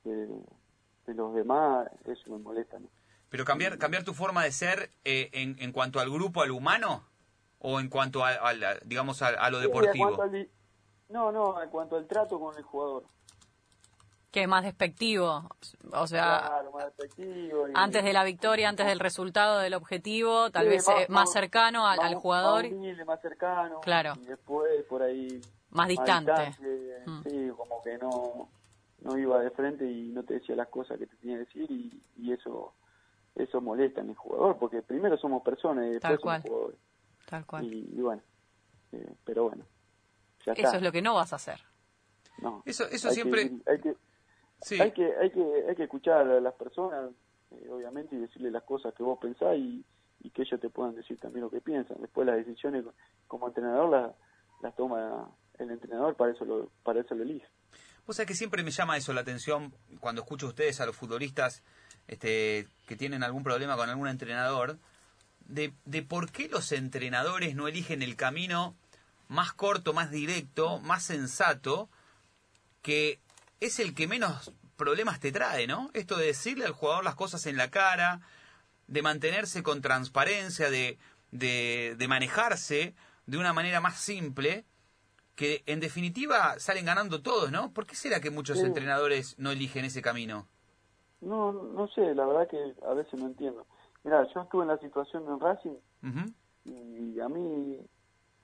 [0.05, 0.27] de,
[1.07, 2.79] de los demás, eso me molesta.
[2.79, 2.89] ¿no?
[3.29, 7.05] Pero cambiar, cambiar tu forma de ser eh, en, en cuanto al grupo, al humano,
[7.59, 8.53] o en cuanto a, a
[8.85, 10.23] digamos, a, a lo Sí, en deportivo.
[10.23, 10.49] al
[11.09, 13.05] no, no, en cuanto al trato con el jugador.
[14.31, 15.47] Que es más despectivo.
[15.93, 20.51] O sea, Claro, más despectivo y- antes de la victoria, antes del resultado del objetivo,
[20.51, 22.63] tal Sí, vez eh, más cercano al, más- al jugador.
[22.65, 23.81] Más humilde, más cercano.
[23.83, 24.15] Claro.
[24.23, 25.39] Y después por ahí.
[25.71, 26.33] Más distante.
[26.33, 27.23] distante, Mm.
[27.25, 28.49] Sí, como que no,
[29.05, 31.71] no iba de frente y no te decía las cosas que te tenía que decir
[31.71, 32.75] y, y eso
[33.35, 36.43] eso molesta en el jugador porque primero somos personas y Tal después cual.
[36.43, 36.81] somos jugadores.
[37.29, 37.65] Tal cual.
[37.73, 38.23] Y, y bueno,
[38.93, 39.65] eh, pero bueno.
[40.45, 40.77] Ya Eso está.
[40.77, 41.61] es lo que no vas a hacer.
[42.39, 42.63] No.
[42.67, 43.49] Eso, eso Hay siempre...
[43.49, 43.97] que- hay que
[44.65, 44.81] Sí.
[44.81, 47.11] hay que hay que hay que escuchar a las personas
[47.51, 49.85] eh, obviamente y decirle las cosas que vos pensás y,
[50.21, 52.85] y que ellos te puedan decir también lo que piensan después las decisiones
[53.27, 54.15] como entrenador las,
[54.63, 57.45] las toma el entrenador para eso lo para eso lo elige
[58.07, 60.97] Vos sabés que siempre me llama eso la atención cuando escucho a ustedes, a los
[60.97, 61.63] futbolistas
[62.09, 64.79] este, que tienen algún problema con algún entrenador,
[65.47, 68.75] de, de por qué los entrenadores no eligen el camino
[69.29, 71.89] más corto, más directo, más sensato,
[72.83, 73.21] que
[73.61, 75.91] es el que menos problemas te trae, ¿no?
[75.95, 78.21] Esto de decirle al jugador las cosas en la cara,
[78.89, 80.99] de mantenerse con transparencia, de,
[81.31, 82.95] de, de manejarse
[83.27, 84.65] de una manera más simple,
[85.35, 87.73] que en definitiva salen ganando todos, ¿no?
[87.73, 88.67] ¿Por qué será que muchos Sí.
[88.67, 90.47] entrenadores no eligen ese camino?
[91.21, 93.65] no no sé la verdad que a veces no entiendo
[94.03, 95.77] mira yo estuve en la situación en Racing
[96.65, 97.79] y a mí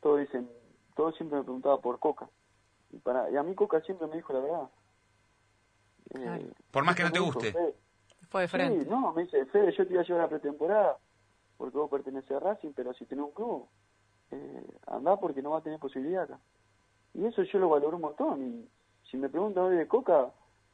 [0.00, 0.48] todos dicen
[0.94, 2.28] todos siempre me preguntaba por Coca
[2.92, 4.68] y para y a mí Coca siempre me dijo la verdad
[6.14, 6.52] Eh.
[6.70, 7.52] Por más que no te dijo, guste.
[7.52, 7.74] "Fede,
[8.30, 8.84] Fue de frente.
[8.84, 10.96] Sí, no, me dice, Fede, yo te iba a llevar a pretemporada
[11.56, 13.66] porque vos pertenecés a Racing, pero si tenés un club,
[14.30, 16.38] eh, andá porque no vas a tener posibilidad acá.
[17.18, 18.42] Y eso yo lo valoro un montón.
[18.42, 18.68] Y
[19.10, 20.32] si me preguntan hoy de Coca,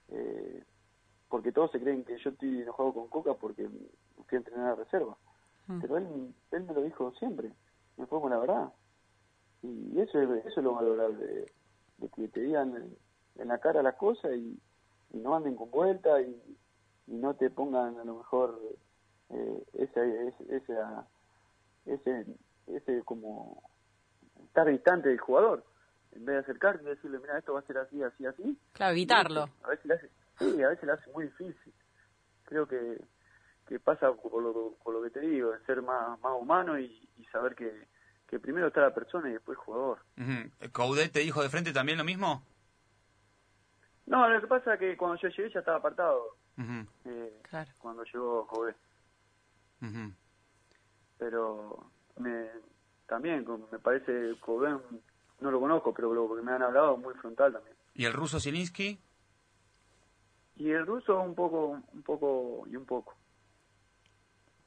[0.08, 0.62] eh,
[1.30, 4.74] porque todos se creen que yo estoy enojado con Coca porque fui a entrenar a
[4.74, 5.16] reserva.
[5.66, 5.80] Mm.
[5.80, 7.50] Pero él, él me lo dijo siempre,
[7.96, 8.72] me con la verdad.
[9.62, 11.52] Y eso es, eso es lo valorable, de,
[11.98, 12.96] de que te digan en,
[13.40, 14.60] en la cara las cosas y,
[15.12, 16.58] y no anden con vuelta y,
[17.06, 18.60] y no te pongan a lo mejor
[19.30, 21.08] eh, ese, ese, esa-
[21.86, 22.26] ese,
[22.66, 23.62] ese como
[24.44, 25.64] estar distante del jugador.
[26.14, 28.58] En vez de acercarte y decirle, mira, esto va a ser así, así, así.
[28.72, 29.48] Claro, evitarlo.
[29.64, 31.74] A veces le hace, sí, a veces le hace muy difícil.
[32.44, 32.98] Creo que,
[33.66, 37.08] que pasa por lo, por lo que te digo, de ser más, más humano y,
[37.16, 37.88] y saber que,
[38.28, 39.98] que primero está la persona y después el jugador.
[40.18, 40.70] Ujú.
[40.72, 42.44] ¿Coudet te dijo de frente también lo mismo?
[44.06, 46.36] No, lo que pasa es que cuando yo llegué ya estaba apartado,
[47.06, 47.70] eh, Claro.
[47.78, 48.74] cuando llegó Kobe.
[49.82, 50.12] ujú.
[51.18, 52.50] Pero me,
[53.06, 54.76] también me parece Kobe,
[55.44, 57.76] no lo conozco, pero lo que me han hablado muy frontal también.
[57.94, 58.98] ¿Y el ruso Zielinski?
[60.56, 63.14] Y el ruso un poco, un poco y un poco.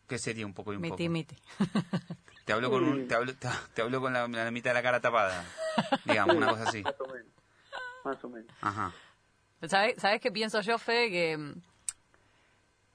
[0.07, 1.11] ¿Qué sería un poco y un Miti, poco?
[1.11, 1.35] miti.
[2.45, 4.81] Te habló con, un- te habló, te, te habló con la, la mitad de la
[4.83, 5.43] cara tapada,
[6.05, 6.81] digamos, una cosa así.
[6.81, 7.27] Más o menos.
[8.05, 8.47] Más o menos.
[8.61, 8.93] Ajá.
[9.67, 11.09] ¿Sabes, ¿Sabes qué pienso yo, Fede?
[11.09, 11.55] Que,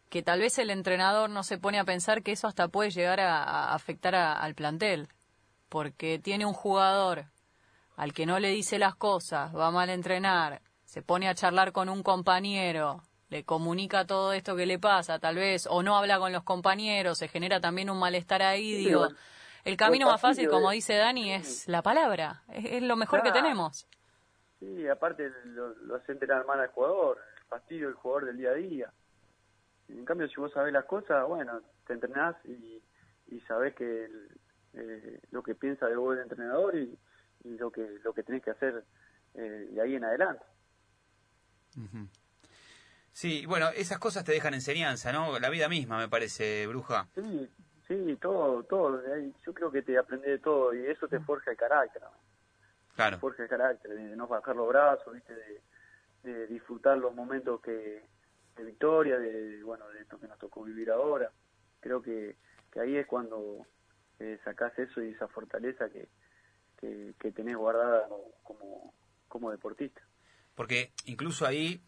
[0.08, 3.20] que tal vez el entrenador no se pone a pensar que eso hasta puede llegar
[3.20, 5.08] a, a afectar a- al plantel.
[5.68, 7.26] Porque tiene un jugador
[7.96, 11.72] al que no le dice las cosas, va mal a entrenar, se pone a charlar
[11.72, 16.18] con un compañero, le comunica todo esto que le pasa, tal vez, o no habla
[16.18, 19.09] con los compañeros, se genera también un malestar ahí, Sí, digo.
[19.64, 22.42] El camino más fácil, como de- dice Dani, es la palabra.
[22.48, 23.87] Es, es lo mejor que tenemos.
[24.59, 28.50] Sí, aparte lo, lo hace entrenar mal al jugador, el fastidio del jugador del día
[28.50, 28.92] a día.
[29.88, 32.83] En cambio, si vos sabés las cosas, bueno, te entrenás y,
[33.28, 34.28] y sabés que el-
[34.74, 36.98] eh, lo que piensa de vos el entrenador y,
[37.44, 38.85] y lo que lo que tenés que hacer
[39.35, 40.44] eh, de ahí en adelante.
[43.12, 45.38] Sí, bueno, esas cosas te dejan enseñanza, ¿no?
[45.38, 47.09] La vida misma, me parece, bruja.
[47.14, 47.50] Sí,
[47.87, 49.02] sí, todo, todo.
[49.44, 52.02] Yo creo que te aprendés de todo y eso te forja el carácter.
[52.02, 52.11] ¿no?
[52.94, 53.18] Claro.
[53.18, 55.35] forja el carácter, de no bajar los brazos, ¿viste?
[55.35, 55.62] De,
[56.24, 58.02] de disfrutar los momentos que
[58.57, 61.31] de victoria, de bueno, de esto que nos tocó vivir ahora.
[61.81, 62.37] Creo que,
[62.70, 63.66] que ahí es cuando
[64.18, 66.09] eh, sacás eso y esa fortaleza que,
[66.82, 68.08] que, que tenés guardada
[68.42, 68.92] como,
[69.28, 70.02] como deportista.
[70.56, 71.80] Porque incluso ahí,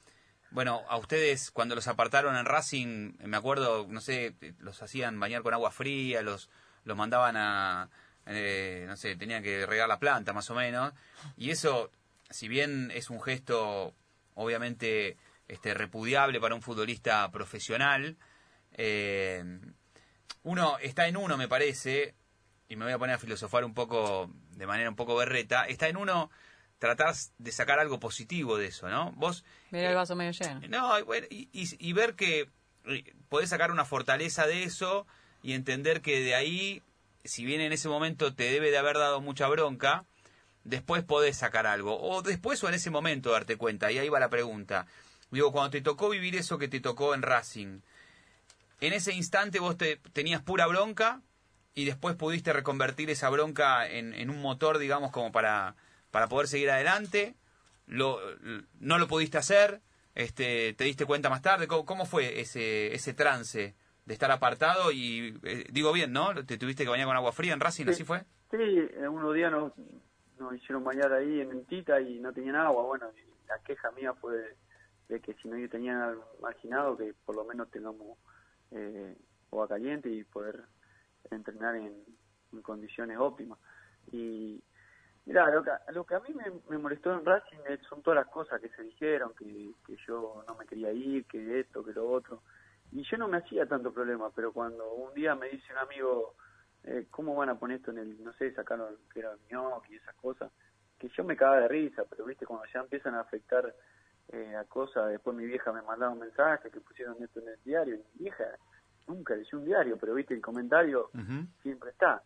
[0.52, 5.42] bueno, a ustedes cuando los apartaron en Racing, me acuerdo, no sé, los hacían bañar
[5.42, 6.48] con agua fría, los,
[6.84, 7.90] los mandaban a,
[8.26, 10.92] eh, no sé, tenían que regar la planta más o menos.
[11.36, 11.90] Y eso,
[12.30, 13.94] si bien es un gesto
[14.34, 15.16] obviamente
[15.48, 18.16] este, repudiable para un futbolista profesional,
[18.72, 19.44] eh,
[20.44, 22.14] uno está en uno, me parece,
[22.68, 25.88] y me voy a poner a filosofar un poco, de manera un poco berreta, está
[25.88, 26.30] en uno
[26.78, 29.12] tratar de sacar algo positivo de eso, ¿no?
[29.12, 30.60] Vos Mira el vaso medio lleno.
[30.68, 32.48] no, y, bueno, y, y- y ver que
[32.86, 35.06] eh, podés sacar una fortaleza de eso
[35.42, 36.82] y entender que de ahí,
[37.24, 40.04] si bien en ese momento te debe de haber dado mucha bronca,
[40.64, 41.98] después podés sacar algo.
[42.00, 43.90] O después o en ese momento darte cuenta.
[43.92, 44.86] Y ahí va la pregunta.
[45.30, 47.80] Digo, cuando te tocó vivir eso que te tocó en Racing,
[48.80, 51.20] en ese instante vos te, tenías pura bronca
[51.74, 55.74] y después pudiste reconvertir esa bronca en, en un motor, digamos, como para,
[56.10, 57.34] para poder seguir adelante.
[57.86, 58.18] Lo,
[58.80, 59.80] no lo pudiste hacer,
[60.14, 61.66] este, te diste cuenta más tarde.
[61.66, 63.74] ¿Cómo, cómo fue ese, ese trance
[64.06, 64.92] de estar apartado?
[64.92, 66.34] Y eh, digo bien, ¿no?
[66.46, 67.88] ¿Te tuviste que bañar con agua fría en Racing?
[67.88, 68.24] ¿Así fue?
[68.50, 69.72] Sí, unos días nos,
[70.38, 72.84] nos hicieron bañar ahí en Mentita y no tenían agua.
[72.84, 74.56] Bueno, y la queja mía fue de,
[75.08, 78.16] de que si no tenían marginado, que por lo menos tengamos
[78.70, 79.16] eh,
[79.50, 80.62] agua caliente y poder
[81.30, 82.04] entrenar en,
[82.62, 83.58] condiciones óptimas.
[84.12, 84.62] Y
[85.26, 86.28] mira, lo que, lo que a mí
[86.68, 87.58] me, molestó en Racing
[87.88, 91.58] son todas las cosas que se dijeron, que, que yo no me quería ir, que
[91.60, 92.42] esto, que lo otro.
[92.92, 96.36] Y yo no me hacía tanto problema, pero cuando un día me dice un amigo,
[96.84, 99.96] eh, ¿cómo van a poner esto en el, no sé, sacaron que era ñoqui y
[99.96, 100.52] esas cosas?
[100.98, 103.74] Que yo me cagaba de risa, pero viste, cuando ya empiezan a afectar
[104.28, 107.62] eh, a cosas, después mi vieja me mandaba un mensaje que pusieron esto en el
[107.64, 108.44] diario, y mi vieja
[109.06, 111.10] nunca leyó un diario, pero viste, el comentario
[111.62, 112.22] siempre está.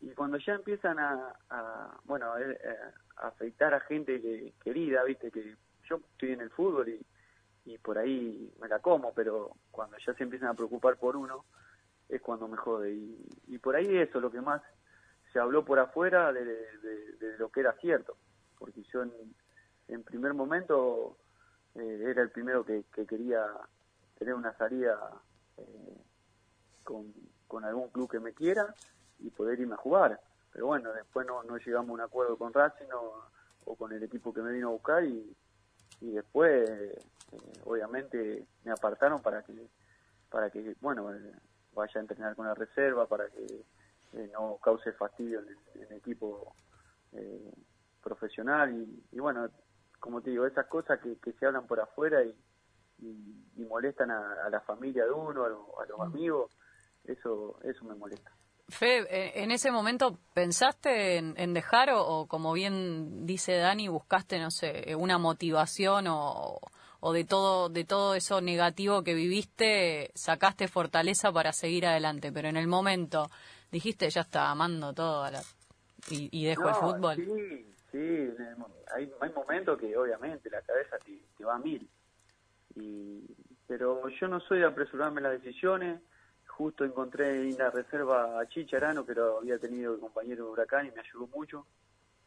[0.00, 2.38] Y cuando ya empiezan a, a bueno, a,
[3.22, 5.56] a afectar a gente que, querida, viste, que
[5.88, 7.04] yo estoy en el fútbol y,
[7.64, 11.44] y por ahí me la como, pero cuando ya se empiezan a preocupar por uno,
[12.08, 12.92] es cuando me jode.
[12.92, 14.62] Y, y por ahí eso, lo que más
[15.32, 18.16] se habló por afuera de, de- de lo que era cierto,
[18.58, 19.12] porque yo en,
[19.88, 21.18] en primer momento
[21.74, 23.44] eh, era el primero que, que quería
[24.18, 24.98] tener una salida
[25.58, 26.02] eh,
[26.88, 27.12] con,
[27.46, 28.74] con algún club que me quiera
[29.18, 30.18] y poder irme a jugar.
[30.50, 33.24] Pero bueno, después no, no llegamos a un acuerdo con Racing o,
[33.66, 35.36] o con el equipo que me vino a buscar y,
[36.00, 36.98] y después eh,
[37.64, 39.68] obviamente me apartaron para que,
[40.30, 41.32] para que bueno, eh,
[41.74, 43.44] vaya a entrenar con la reserva, para que
[44.14, 46.54] eh, no cause fastidio en el, equipo
[48.02, 48.72] profesional
[49.10, 49.50] y, bueno,
[50.00, 52.34] como te digo, esas cosas que, se hablan por afuera y,
[53.00, 56.02] y, molestan a, la familia de uno, a, los mm.
[56.02, 56.50] amigos,
[57.08, 58.32] eso, eso me molesta.
[58.68, 64.50] Fe, eh, ¿en ese momento pensaste en, dejar o, como bien dice Dani, buscaste, no
[64.50, 66.60] sé, una motivación o,
[67.14, 72.30] de todo de todo eso negativo que viviste, sacaste fortaleza para seguir adelante?
[72.30, 73.30] Pero en el momento
[73.72, 75.24] dijiste, ya está, amando todo
[76.10, 77.16] y, dejo el fútbol.
[77.16, 78.30] Sí, sí,
[78.94, 81.88] hay, hay momentos que obviamente la cabeza te, va a mil.
[82.74, 83.24] Y,
[83.66, 86.00] pero yo no soy de apresurarme las decisiones
[86.58, 90.86] justo encontré en la reserva a Chicharano, que lo había tenido el compañero de Huracán
[90.86, 91.66] y me ayudó mucho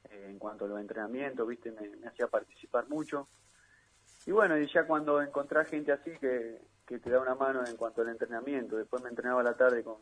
[0.09, 3.27] eh, en cuanto a los entrenamientos, viste, me, hacía participar mucho.
[4.25, 8.01] Y bueno, y ya cuando encontré gente así que, te da una mano en cuanto
[8.01, 9.97] al entrenamiento, después me entrenaba a la tarde con,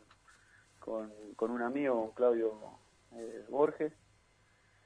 [1.36, 2.54] con, un amigo, Claudio
[3.16, 3.92] eh, Borges,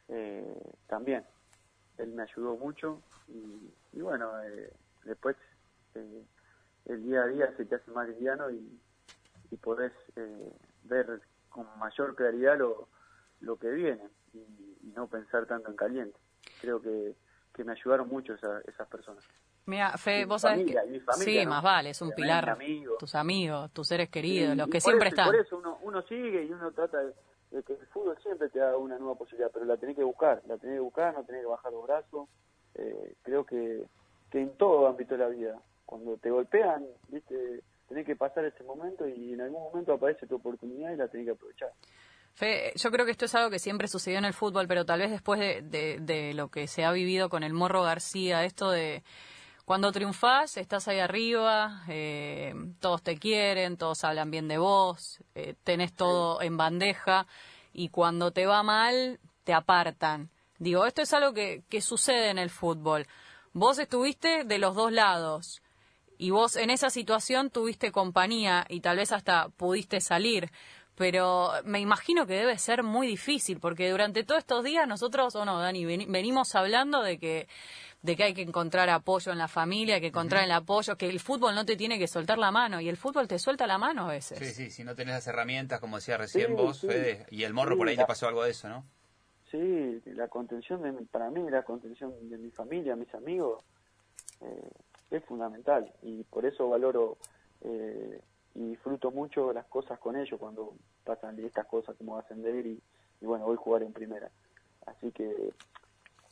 [0.09, 1.23] eh, también.
[1.99, 4.33] Él me ayudó mucho y, y bueno,
[5.05, 5.37] después
[5.95, 8.81] el día a día se te hace más liviano y,
[9.51, 10.53] y podés eh,
[10.85, 12.89] ver con mayor claridad lo,
[13.41, 14.45] lo que viene y,
[14.95, 16.17] no pensar tanto en caliente.
[16.61, 17.15] Creo que,
[17.53, 19.25] que me ayudaron mucho esas personas.
[19.67, 21.01] Mira, Fe, vos sabés que...
[21.15, 22.59] sí, más vale, es un pilar.
[22.99, 25.27] tus amigos, tus seres queridos, los que siempre están.
[25.27, 28.77] Por eso uno, uno sigue y uno trata de, que el fútbol siempre te da
[28.77, 31.49] una nueva posibilidad, pero la tenés que buscar, la tenés que buscar, no tenés que
[31.49, 32.29] bajar los brazos.
[32.75, 33.85] Eh, creo que,
[34.31, 38.65] que en todo ámbito de la vida, cuando te golpean, viste tenés que pasar ese
[38.65, 41.71] momento y en algún momento aparece tu oportunidad y la tenés que aprovechar.
[42.35, 45.01] Fe, yo creo que esto es algo que siempre sucedió en el fútbol, pero tal
[45.01, 49.05] vez después de, de, lo que se ha vivido con el Morro García, esto de
[49.65, 55.55] cuando triunfás, estás ahí arriba, eh, todos te quieren, todos hablan bien de vos, eh,
[55.63, 57.27] tenés todo en bandeja,
[57.73, 60.29] y cuando te va mal, te apartan.
[60.59, 63.07] Digo, esto es algo que, que sucede en el fútbol.
[63.53, 65.63] Vos estuviste de los dos lados
[66.25, 70.51] y vos en esa situación tuviste compañía y tal vez hasta pudiste salir.
[70.97, 75.45] Pero me imagino que debe ser muy difícil, porque durante todos estos días nosotros, o
[75.45, 77.47] no, Dani, venimos hablando de que,
[78.01, 81.21] de que hay que encontrar apoyo en la familia, que encontrar el apoyo, que el
[81.21, 84.07] fútbol no te tiene que soltar la mano, y el fútbol te suelta la mano
[84.09, 84.39] a veces.
[84.39, 87.77] Sí, sí, si no tenés las herramientas, como decía recién vos, Fede, y el morro
[87.77, 88.87] por ahí te pasó algo de eso, ¿no?
[89.51, 93.63] Sí, la contención, de, para mí, la contención de mi familia, mis amigos,
[94.41, 94.71] eh,
[95.17, 97.17] es fundamental y por eso valoro
[97.63, 98.21] eh,
[98.55, 100.75] y disfruto mucho las cosas con ellos cuando
[101.05, 102.81] pasan estas cosas como ascender y,
[103.21, 104.31] y bueno, voy a jugar en primera.
[104.87, 105.53] Así que,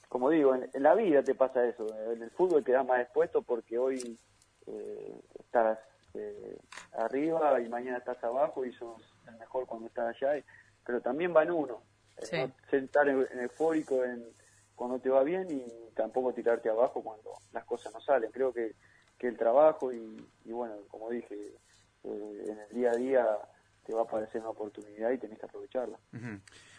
[0.09, 3.79] como digo, en, la vida te pasa eso, en el fútbol quedas más expuesto porque
[3.79, 4.19] hoy
[4.67, 5.79] eh, estás
[6.15, 6.59] eh,
[6.93, 10.43] arriba y mañana estás abajo y sos el mejor cuando estás allá,
[10.85, 11.83] pero también van uno,
[12.71, 14.25] sentar en, eufórico en
[14.83, 18.33] cuando te va bien y tampoco tirarte abajo cuando las cosas no salen.
[18.33, 18.73] Creo que,
[19.17, 21.37] que el trabajo y, bueno, como dije,
[22.03, 23.27] eh, en el día a día
[23.87, 25.97] te va a aparecer una oportunidad y tenés que aprovecharla.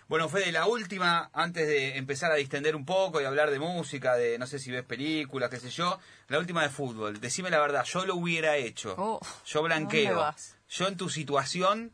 [0.10, 4.18] Bueno, Fede, la última, antes de empezar a distender un poco y hablar de música,
[4.18, 7.22] de no sé si ves películas, qué sé yo, la última de fútbol.
[7.22, 8.96] Decime la verdad, yo lo hubiera hecho.
[8.98, 10.30] Oh, yo blanqueo.
[10.68, 11.94] Yo en tu situación,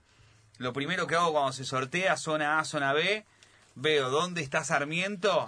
[0.57, 3.27] lo primero que hago cuando se sortea zona A, zona B,
[3.75, 5.47] veo dónde está Sarmiento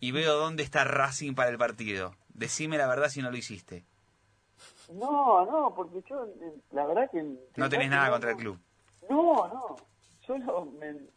[0.00, 2.14] y veo dónde está Racing para el partido.
[2.28, 3.84] Decime la verdad si no lo hiciste.
[4.92, 6.26] No, no, porque yo,
[6.72, 7.22] la verdad que...
[7.56, 8.58] No tenés nada contra el club.
[9.10, 9.76] No, no.
[10.26, 10.64] Solo,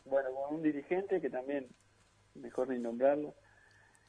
[0.05, 1.67] bueno, con un dirigente que también,
[2.35, 3.33] mejor ni nombrarlo.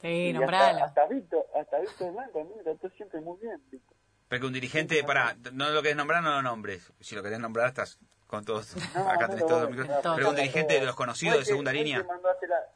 [0.01, 0.83] Sí, nombrarlo.
[0.83, 3.97] Hasta, Víctor, hasta Víctor Blanco, a mí me trató siempre muy bien, Víctor.
[4.27, 6.93] Pero que un dirigente, para, no lo querés nombrar, no lo nombres.
[6.99, 7.99] Si lo querés nombrar, estás
[8.31, 8.75] con todos.
[8.95, 9.69] acá tenés todo.
[10.15, 12.03] pero un dirigente de los conocidos de segunda línea.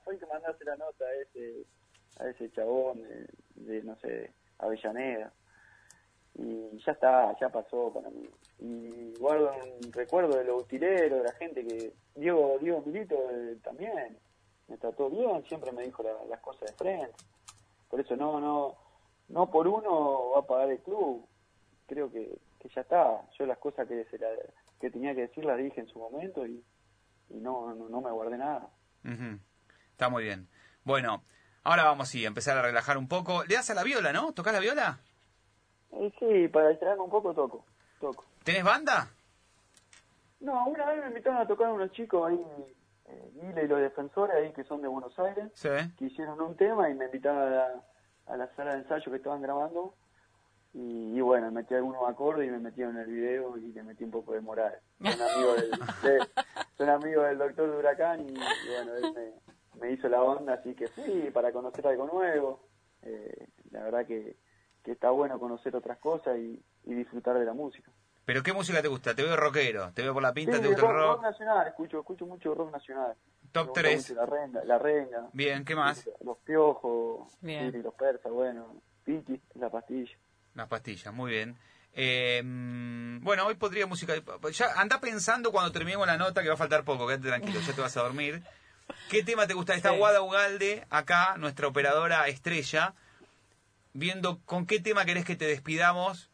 [0.03, 1.65] Fue que mandaste la nota a ese,
[2.19, 5.33] a ese chabón de, de no sé, Avellaneda
[6.37, 8.29] y ya está, ya pasó para mí.
[8.59, 13.57] Y guardo un recuerdo de los utileros, de la gente que, Diego, Diego Milito eh,
[13.63, 14.17] también,
[14.67, 17.13] me trató bien, siempre me dijo las cosas de frente.
[17.89, 18.75] Por eso no, no,
[19.29, 21.25] no por uno va a pagar el club.
[21.87, 23.21] Creo que, que ya está.
[23.37, 24.17] Yo las cosas que, se
[24.79, 26.63] que tenía que decir las dije en su momento y,
[27.29, 28.69] y no, no, me guardé nada.
[29.91, 30.47] Está muy bien.
[30.83, 31.23] Bueno,
[31.63, 33.43] ahora vamos sí, a empezar a relajar un poco.
[33.45, 34.33] Le das a la viola, ¿no?
[34.33, 34.99] ¿Tocás la viola?
[36.19, 37.65] sí, para distraerme un poco toco,
[37.99, 38.25] toco.
[38.43, 39.07] ¿Tenés banda?
[40.41, 42.39] No, una vez me invitaron a tocar unos chicos ahí,
[43.05, 43.31] eh,
[43.63, 45.51] y los defensores ahí que son de Buenos Aires,
[45.97, 47.83] que hicieron un tema y me invitaron a la,
[48.27, 49.95] a la sala de ensayo que estaban grabando
[50.77, 54.03] Y, y bueno, metí algunos acordes y me metí en el video y le metí
[54.03, 54.77] un poco de moral.
[54.99, 55.71] Son amigos del,
[56.03, 56.27] de-
[56.77, 60.55] son amigos del doctor de Huracán y, y bueno, él me, me hizo la onda,
[60.55, 62.67] así que fui para conocer algo nuevo.
[63.03, 64.35] Eh, la verdad que,
[64.83, 67.89] que está bueno conocer otras cosas y, y disfrutar de la música.
[68.25, 69.15] ¿Pero qué música te gusta?
[69.15, 71.13] Te veo rockero, te veo por la pinta, Sí, te gusta el rock, rock.
[71.13, 73.15] rock nacional, escucho, escucho mucho rock nacional.
[73.53, 74.09] Top Me gusta 3.
[74.09, 75.29] mucho La renga, la renga.
[75.31, 76.09] Bien, ¿qué más?
[76.21, 77.81] Los piojos, Bien.
[77.81, 80.11] Los persas, bueno, Piti, la pastilla.
[80.55, 81.57] Las pastillas, muy bien.
[81.93, 84.13] Eh, mm, bueno, hoy podría música.
[84.51, 87.73] Ya anda pensando cuando terminemos la nota que va a faltar poco, quédate tranquilo, ya
[87.73, 88.43] te vas a dormir.
[89.09, 89.73] ¿Qué tema te gusta?
[89.75, 89.97] Está Sí.
[89.97, 92.93] Guada Ugalde, acá, nuestra operadora estrella,
[93.93, 96.29] viendo con qué tema querés que te despidamos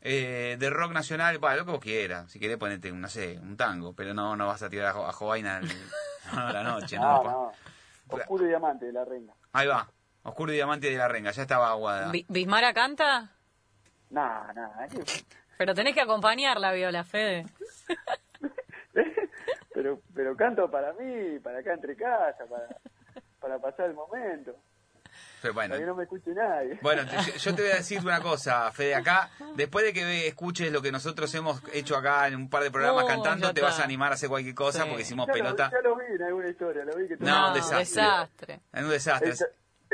[0.00, 1.38] eh, de rock nacional.
[1.38, 2.30] Bueno, lo que vos quieras.
[2.30, 4.92] Si querés ponerte, un, no sé, un tango, pero no, no vas a tirar a,
[4.92, 5.60] Jo- a Jovaina
[6.32, 6.96] a la noche.
[6.98, 7.30] No, ¿no?
[7.30, 7.52] no.
[8.16, 9.32] Oscuro y diamante de la renga.
[9.52, 9.88] Ahí va,
[10.24, 12.10] Oscuro y Diamante de la Renga, ya estaba Guada.
[12.28, 13.30] ¿Bismara canta?
[14.14, 14.86] Nah.
[14.88, 15.00] ¿qué?
[15.58, 17.46] Pero tenés que acompañar la viola, Fede.
[19.74, 22.68] pero, pero canto para mí, para acá entre casa, para,
[23.40, 24.54] para pasar el momento.
[25.42, 26.78] Pero bueno, Para que no me escuche nadie.
[26.80, 30.26] Bueno, te- yo, te voy a decir una cosa, Fede, acá, después de que ve-
[30.26, 33.60] escuches lo que nosotros hemos hecho acá en un par de programas No, cantando, te
[33.60, 34.88] vas a animar a hacer cualquier cosa Sí.
[34.88, 35.70] porque hicimos ya, pelota.
[35.70, 37.78] Lo, ya lo vi en alguna historia, lo vi que No, No, desastre.
[37.80, 38.60] desastre.
[38.72, 39.34] Es un desastre.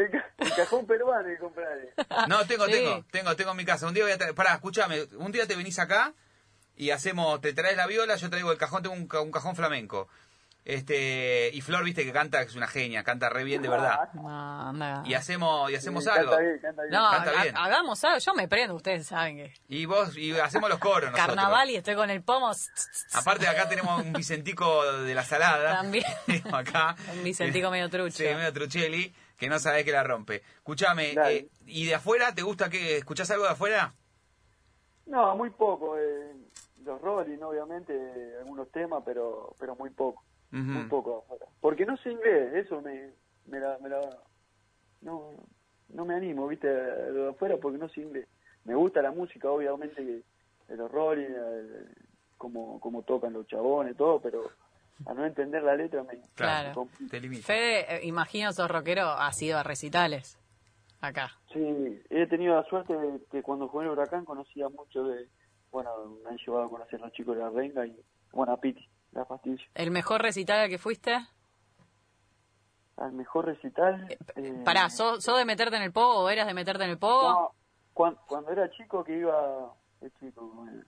[0.01, 1.93] El ca- el cajón peruano que compraré.
[2.29, 2.73] No, tengo, Sí.
[2.73, 3.87] tengo, tengo, tengo en mi casa.
[3.87, 6.13] Un día voy a traer, pará, escúchame, un día te venís acá
[6.77, 9.55] y hacemos, te traes la viola, yo traigo el cajón, tengo un, ca- un cajón
[9.57, 10.09] flamenco.
[10.65, 14.11] Este, y Flor, viste que canta, que es una genia, canta re bien de verdad.
[14.13, 15.03] No, anda.
[15.07, 16.31] Y hacemos, y hacemos Sí, algo.
[16.33, 16.93] Canta bien, canta bien.
[16.95, 17.57] No, Canta ha- bien.
[17.57, 18.19] hagamos algo.
[18.19, 19.55] Yo me prendo, ustedes saben que.
[19.69, 21.35] Y vos, y hacemos los coros nosotros.
[21.35, 22.53] Carnaval y estoy con el pomo.
[23.15, 25.77] Aparte acá tenemos un Vicentico de la salada.
[25.77, 26.05] También.
[26.53, 26.95] Acá.
[27.15, 28.19] Un Vicentico medio trucho.
[28.19, 30.43] Sí, medio truchelli, que no sabés que la rompe.
[30.57, 31.37] Escuchame, Dale.
[31.37, 33.95] eh, ¿y de afuera te gusta que escuchás algo de afuera?
[35.07, 35.97] No, muy poco.
[35.99, 36.35] Eh,
[36.85, 37.93] los Rolling, obviamente,
[38.39, 40.23] algunos temas, pero pero muy poco.
[40.51, 41.47] Muy poco afuera.
[41.61, 43.13] Porque no sé inglés, eso me,
[43.47, 43.79] me la...
[43.79, 44.01] Me la
[45.01, 45.31] no,
[45.89, 48.29] no me animo, viste, lo de afuera porque no sé inglés.
[48.65, 50.23] Me gusta la música, obviamente, que
[50.69, 51.85] de los Rolling, eh,
[52.37, 54.51] como, como tocan los chabones, todo, pero
[55.07, 56.21] a no entender la letra me...
[56.35, 56.69] Claro.
[56.69, 57.11] me complica.
[57.11, 57.43] Te limita.
[57.47, 60.39] Fede, eh, imagino sos rockero, has ido a recitales.
[61.01, 61.31] Acá.
[61.53, 65.29] Sí, he tenido la suerte de que cuando jugué en Huracán conocía mucho de...
[65.71, 65.91] Bueno,
[66.25, 67.97] me han llevado a conocer a los chicos de la Renga y,
[68.33, 69.63] bueno, a Piti, la pastilla.
[69.75, 71.17] ¿El mejor recital al que fuiste?
[72.97, 74.07] Al mejor recital...
[74.37, 76.99] eh, Pará, ¿sos, sos de meterte en el pogo o eras de meterte en el
[76.99, 77.31] pogo?
[77.31, 77.55] No,
[77.95, 79.73] cuan- cuando, era chico que iba...
[80.03, 80.83] Es chico, bueno,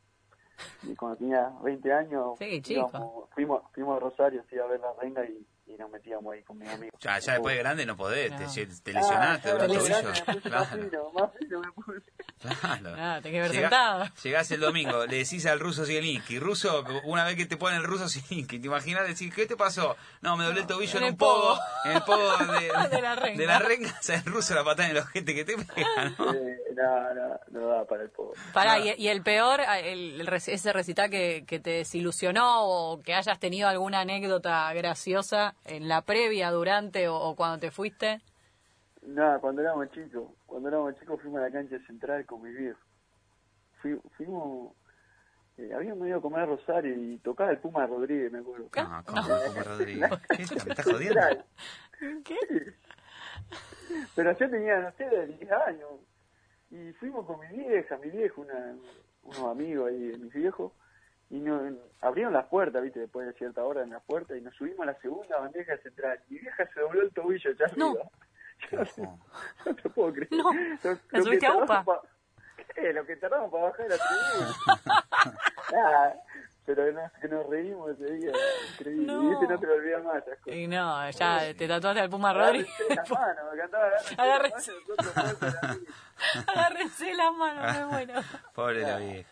[0.83, 2.39] y cuando tenía 20 años...
[2.39, 2.89] Sí, chico.
[2.93, 6.43] íbamos- fuimos, fuimos a Rosario, sí, a ver la Renga y, y nos metíamos ahí
[6.43, 6.99] con mis amigos.
[7.01, 8.39] Ya, ya después de grande no podés, No.
[8.39, 11.73] te, te lesionaste Ah, de claro, te me puse más Claro, fino, más fino me
[11.73, 12.13] puse.
[12.43, 12.97] Claro.
[12.99, 14.05] Ah, tenés que haber Llegá- sentado.
[14.22, 17.84] Llegás el domingo, le decís al ruso Zielinski, ruso, una vez que te ponen el
[17.84, 19.97] ruso Zielinski, ¿te imaginas decir, qué te pasó?
[20.20, 21.61] No, me doblé el tobillo en, en el un pogo, pogo.
[21.84, 23.38] en el pogo de, De la renga.
[23.38, 26.14] de la renga, o sea, el ruso la patada en el ojete que te pega,
[26.18, 26.34] ¿no?
[26.34, 28.38] Eh, no, no, no da para el pobre.
[28.53, 28.78] Pará, Ah.
[28.78, 33.38] y, y el peor, el, el ese recital que, que te desilusionó o que hayas
[33.38, 38.20] tenido alguna anécdota graciosa en la previa, durante o, o cuando te fuiste.
[39.03, 42.79] Nada, cuando éramos chicos, cuando éramos chicos fuimos a la cancha central con mi viejo.
[43.81, 44.75] Fui- fuimos,
[45.59, 48.69] eh, habíamos ido a comer a Rosario y tocaba el Puma Rodríguez, me acuerdo.
[48.77, 50.19] No, ¿cómo, cómo?
[50.31, 50.37] ¿Qué?
[50.39, 51.21] ¿Me estás jodiendo?
[51.21, 51.45] Central.
[52.25, 52.75] ¿Qué?
[54.15, 55.89] Pero yo tenía, no sé, de 10 años.
[56.71, 58.75] Y fuimos con mi vieja, mi viejo, una,
[59.25, 60.73] unos amigos ahí de mis viejos.
[61.29, 64.37] Y nos abrieron las puertas, viste, después de cierta hora en las puertas.
[64.37, 66.21] Y nos subimos a la segunda bandeja central.
[66.29, 67.95] Mi vieja se dobló el tobillo ya No.
[69.67, 70.29] no, te puedo creer.
[70.33, 70.53] No.
[70.53, 71.85] Lo- ¿La lo subiste que a UPA?
[71.85, 72.01] pa-
[72.75, 72.93] ¿Qué?
[72.93, 75.05] Lo que tardamos para bajar la tribuna.
[75.73, 76.15] Nada,
[76.65, 78.33] pero no, que nos reímos ese día.
[78.73, 79.07] Increíble.
[79.13, 79.31] No.
[79.31, 80.59] Y ese no te lo olvidas más, esas cosas.
[80.59, 82.69] Y no, ya te tatuaste al Puma Rodríguez.
[82.81, 84.73] Agárrense las manos, me cantaba Agárrense.
[86.47, 88.15] agárrense las manos, me muero.
[88.55, 89.29] Pobre la vieja.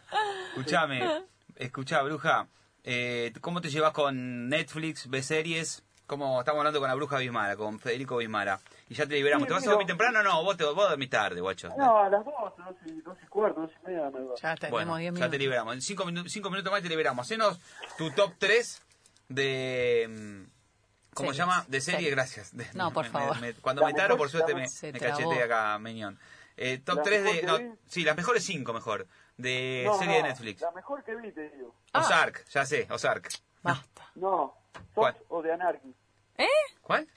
[0.48, 1.22] Escuchame,
[1.56, 2.46] escuchá, bruja,
[2.84, 5.82] eh, ¿cómo te llevas con Netflix, ves series?
[6.06, 8.58] ¿Cómo estamos hablando con la bruja Bismara, con Federico Bismara?
[8.90, 9.44] Y ya te liberamos.
[9.46, 10.22] Sí, ¿Te vas a dormir temprano?
[10.22, 11.68] No, vos, te, vos dormís tarde, guacho.
[11.78, 12.36] No, a las 12,
[12.84, 14.36] 12, 12 y cuarto, 12 y media me voy.
[14.42, 15.30] Ya tenemos Bueno, 10 ya minutos.
[15.30, 15.74] te liberamos.
[15.74, 17.24] En cinco, minu- cinco minutos más te liberamos.
[17.26, 17.58] Hacenos
[17.96, 18.82] tu top 3
[19.28, 20.06] de...
[20.10, 21.64] mm, ¿Cómo se llama?
[21.68, 22.14] De serie, Series.
[22.16, 22.56] gracias.
[22.56, 23.40] De- No, por me- favor.
[23.40, 25.16] me- cuando La me taro, por suerte, me, me trabó.
[25.18, 26.18] cachetea acá, Meñón.
[26.56, 27.42] Eh, top La 3 de...
[27.44, 27.70] No, vi.
[27.86, 29.06] sí, las mejores 5 mejor.
[29.36, 30.60] De No, serie de Netflix.
[30.62, 31.74] La mejor que vi, te digo.
[31.92, 32.00] Ah.
[32.00, 33.28] Ozark, ya sé, Ozark.
[33.62, 34.10] Basta.
[34.16, 34.54] No,
[34.96, 35.94] of the Anarchy.
[36.36, 36.46] ¿Eh?
[36.82, 37.08] ¿Cuál?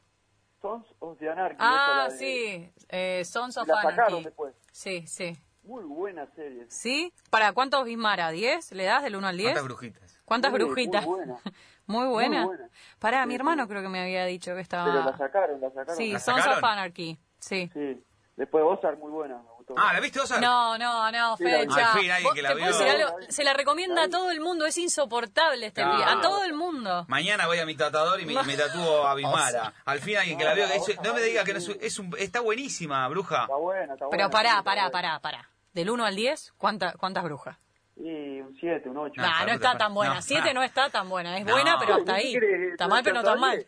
[1.13, 1.57] Sons of the Anarchy.
[1.59, 2.73] Ah, esa la de- sí.
[2.89, 4.23] Eh, Sons of La sacaron Anarchy.
[4.23, 4.55] después.
[4.71, 5.37] Sí, sí.
[5.63, 6.65] Muy buena serie.
[6.69, 7.13] ¿Sí?
[7.29, 8.31] ¿Para cuántos Bismara?
[8.33, 8.71] ¿10?
[8.73, 9.51] ¿Le das del 1 al 10?
[9.51, 10.21] ¿Cuántas brujitas?
[10.25, 11.05] ¿Cuántas Sí, brujitas?
[11.05, 11.37] Muy buena.
[11.85, 12.45] Muy buena.
[12.45, 12.69] Muy buena.
[12.99, 13.35] Sí, mi sí.
[13.35, 15.17] hermano creo que me había dicho que Pero la estaba...
[15.17, 15.95] sacaron, la sacaron.
[15.95, 16.69] Sí, ¿La Sons of sacaron?
[16.69, 17.17] Anarchy.
[17.39, 17.69] Sí.
[17.73, 18.03] Sí.
[18.35, 19.41] Después Ozark, muy buena,
[19.77, 20.41] Ah, ¿la viste, Ozark?
[20.41, 21.67] No, no, no, Sí, la vi.
[21.67, 21.91] fecha.
[21.93, 22.65] Al fin, alguien Vos que la vio.
[22.67, 26.19] decir algo, se la recomienda a todo el mundo, es insoportable este Claro.
[26.19, 27.05] A todo el mundo.
[27.07, 29.73] Mañana voy a mi tatuador y me, me tatúo a Bismara.
[29.85, 32.39] Al fin alguien que la es- no me diga que no es, es un- está
[32.41, 33.43] buenísima, bruja.
[33.43, 34.17] Está buena, está buena.
[34.17, 35.49] Pero pará, pará, pará, pará.
[35.73, 37.57] Del 1 al 10, ¿cuánta, ¿cuántas brujas?
[37.95, 39.13] Y un 7, un 8.
[39.21, 40.15] No, Nah, no está tan buena.
[40.15, 40.59] no, 7 no.
[40.59, 41.37] no está tan buena.
[41.37, 41.53] Es No.
[41.53, 42.35] buena, pero hasta ¿Qué ahí.
[42.71, 43.65] Está mal, pero no tan mal.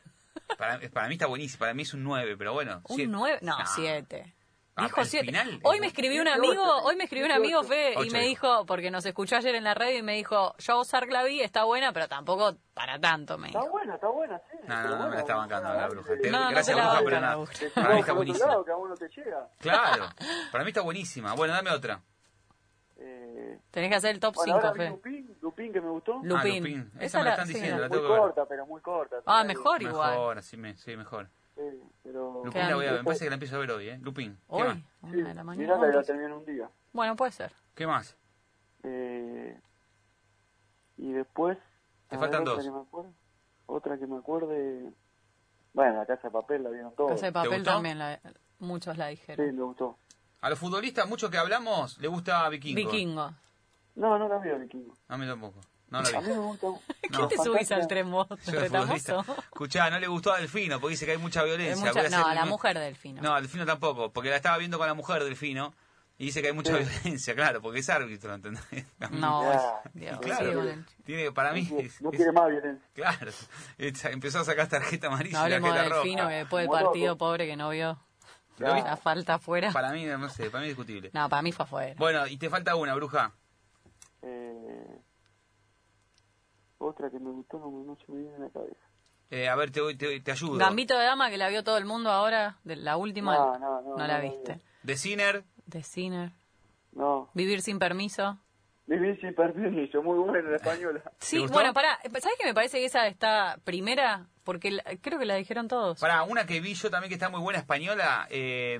[0.57, 2.81] Para, para mí está buenísima, para mí es un 9, pero bueno.
[2.89, 3.11] Un siete.
[3.11, 4.34] 9, no, 7.
[4.77, 5.25] Ah, Dijo al 7.
[5.25, 7.69] final, Hoy me escribió un amigo, ocho, hoy me escribió un amigo ocho.
[7.69, 8.47] Fe y me dijo.
[8.51, 11.39] dijo, porque nos escuchó ayer en la radio y me dijo, yo Ozark la vi,
[11.41, 13.71] está buena, pero tampoco para tanto, me Está dijo.
[13.71, 14.57] buena, está buena, sí.
[14.67, 16.09] No, no, no, me la bueno, está bancando la bruja.
[16.21, 17.45] Te- No, no gracias, bruja, pero nada.
[17.73, 18.47] Para mí está buenísima.
[18.47, 19.47] lado, que a uno te llega.
[19.59, 20.07] Claro,
[20.51, 21.33] para mí está buenísima.
[21.35, 22.01] Bueno, dame otra.
[22.97, 24.89] Eh, Tenés que hacer el top bueno, 5, ahora vi Fe.
[24.89, 26.13] Lupin, Lupin que me gustó.
[26.21, 26.63] Lu- Lupin.
[26.63, 26.91] Lupin.
[26.95, 27.53] Esa Esa me la están sí.
[27.53, 28.21] diciendo, la muy tengo que ver.
[28.21, 29.15] corta, pero muy corta.
[29.25, 30.11] Ah, Sí, mejor igual.
[30.11, 31.29] Mejor, sí, me, sí, mejor.
[31.55, 31.61] Sí,
[32.03, 32.41] pero...
[32.45, 33.97] Lupin la voy a ver, me parece que la empiezo a ver hoy, ¿eh?
[34.01, 34.35] Lupin.
[34.35, 34.77] ¿Qué Hoy, más?
[34.77, 35.63] Sí, una de la mañana.
[35.63, 36.69] mirá que la Bueno, terminé en un día.
[36.93, 37.53] Bueno, puede ser.
[37.73, 38.15] ¿Qué más?
[38.83, 39.59] Eh,
[40.97, 41.57] y después...
[42.09, 42.63] Te faltan otra dos.
[42.65, 43.13] que me acuerde-
[43.67, 44.93] otra que me acuerde...
[45.73, 47.11] Bueno, la Casa de Papel la vieron todos.
[47.11, 48.19] Casa de papel también, la-
[48.59, 49.55] muchos la Sí, dijeron.
[49.55, 49.97] me gustó.
[50.41, 52.75] A los futbolistas, mucho que hablamos, le gusta Vikingo.
[52.91, 53.31] Vikingo.
[53.95, 54.93] No, no la a Vikingo.
[55.07, 55.59] A mí tampoco.
[56.01, 56.27] No A vi.
[57.01, 57.27] ¿Qué No.
[57.27, 58.27] te subís al tren vos?
[58.45, 58.65] De?
[59.45, 61.93] Escuchá, no le gustó a Delfino porque dice que hay mucha Hay violencia.
[61.93, 63.21] mucha- No, a la un- mujer del fino.
[63.21, 65.73] No, a Delfino tampoco, porque la estaba viendo con la mujer Delfino
[66.17, 66.83] y dice que hay mucha Sí.
[67.03, 68.63] violencia, claro, porque es árbitro, ¿entendés?
[69.11, 69.41] No.
[69.93, 70.63] Dios, Claro.
[70.63, 72.87] sí, Tiene, para mí, es- no quiere más violencia.
[72.93, 73.31] claro,
[73.77, 76.29] es- empezó a sacar tarjeta amarilla No y hablemos tarjeta fino roja.
[76.29, 76.83] que después del loco.
[76.91, 77.99] partido pobre que no vio
[78.57, 78.81] ¿Lo vi?
[78.81, 79.71] la falta afuera.
[79.71, 81.09] Para mí, no sé, para mí es discutible.
[81.13, 81.95] No, para mí fue afuera.
[81.97, 83.31] Bueno, y te falta una, bruja.
[84.21, 85.01] Eh,
[86.77, 88.79] otra que me gustó no, me- no se me viene a la cabeza.
[89.31, 90.57] Eh, a ver, te, te, te ayudo.
[90.57, 93.35] Gambito de Dama que la vio todo el mundo ahora, de la última.
[93.35, 94.53] No, no, no, la no la viste.
[94.53, 94.61] vi.
[94.83, 96.31] De Sinner, De Sinner.
[96.91, 98.37] No, Vivir sin permiso.
[98.87, 101.01] Vivir sin permiso, muy buena en la española.
[101.19, 101.99] Sí, bueno, pará.
[102.03, 104.27] ¿Sabes que me parece que esa está primera?
[104.43, 105.99] Porque la- creo que la dijeron todos.
[105.99, 108.77] para una que vi yo también que está muy buena española, eh,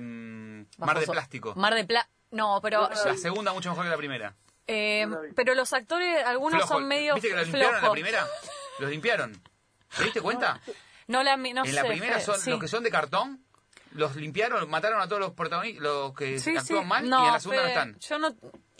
[0.78, 1.54] Bajo Mar de Plástico.
[1.56, 2.14] Mar de Plástico.
[2.30, 2.88] No, pero.
[2.88, 4.34] La segunda mucho mejor que la primera.
[4.66, 6.74] Eh, pero los actores, algunos Flojo.
[6.74, 7.94] son medio ¿Viste que los limpiaron en la flojos.
[7.94, 8.26] primera?
[8.78, 9.42] ¿Los limpiaron?
[9.96, 10.60] ¿Te diste cuenta?
[11.06, 12.50] No la mi- no en la sé, primera Fede, son sí.
[12.50, 13.42] los que son de cartón,
[13.92, 16.88] los limpiaron, mataron a todos los protagonistas, los que Sí, actúan sí.
[16.88, 17.98] mal, y en la segunda Fede, no están.
[18.00, 18.34] Yo no,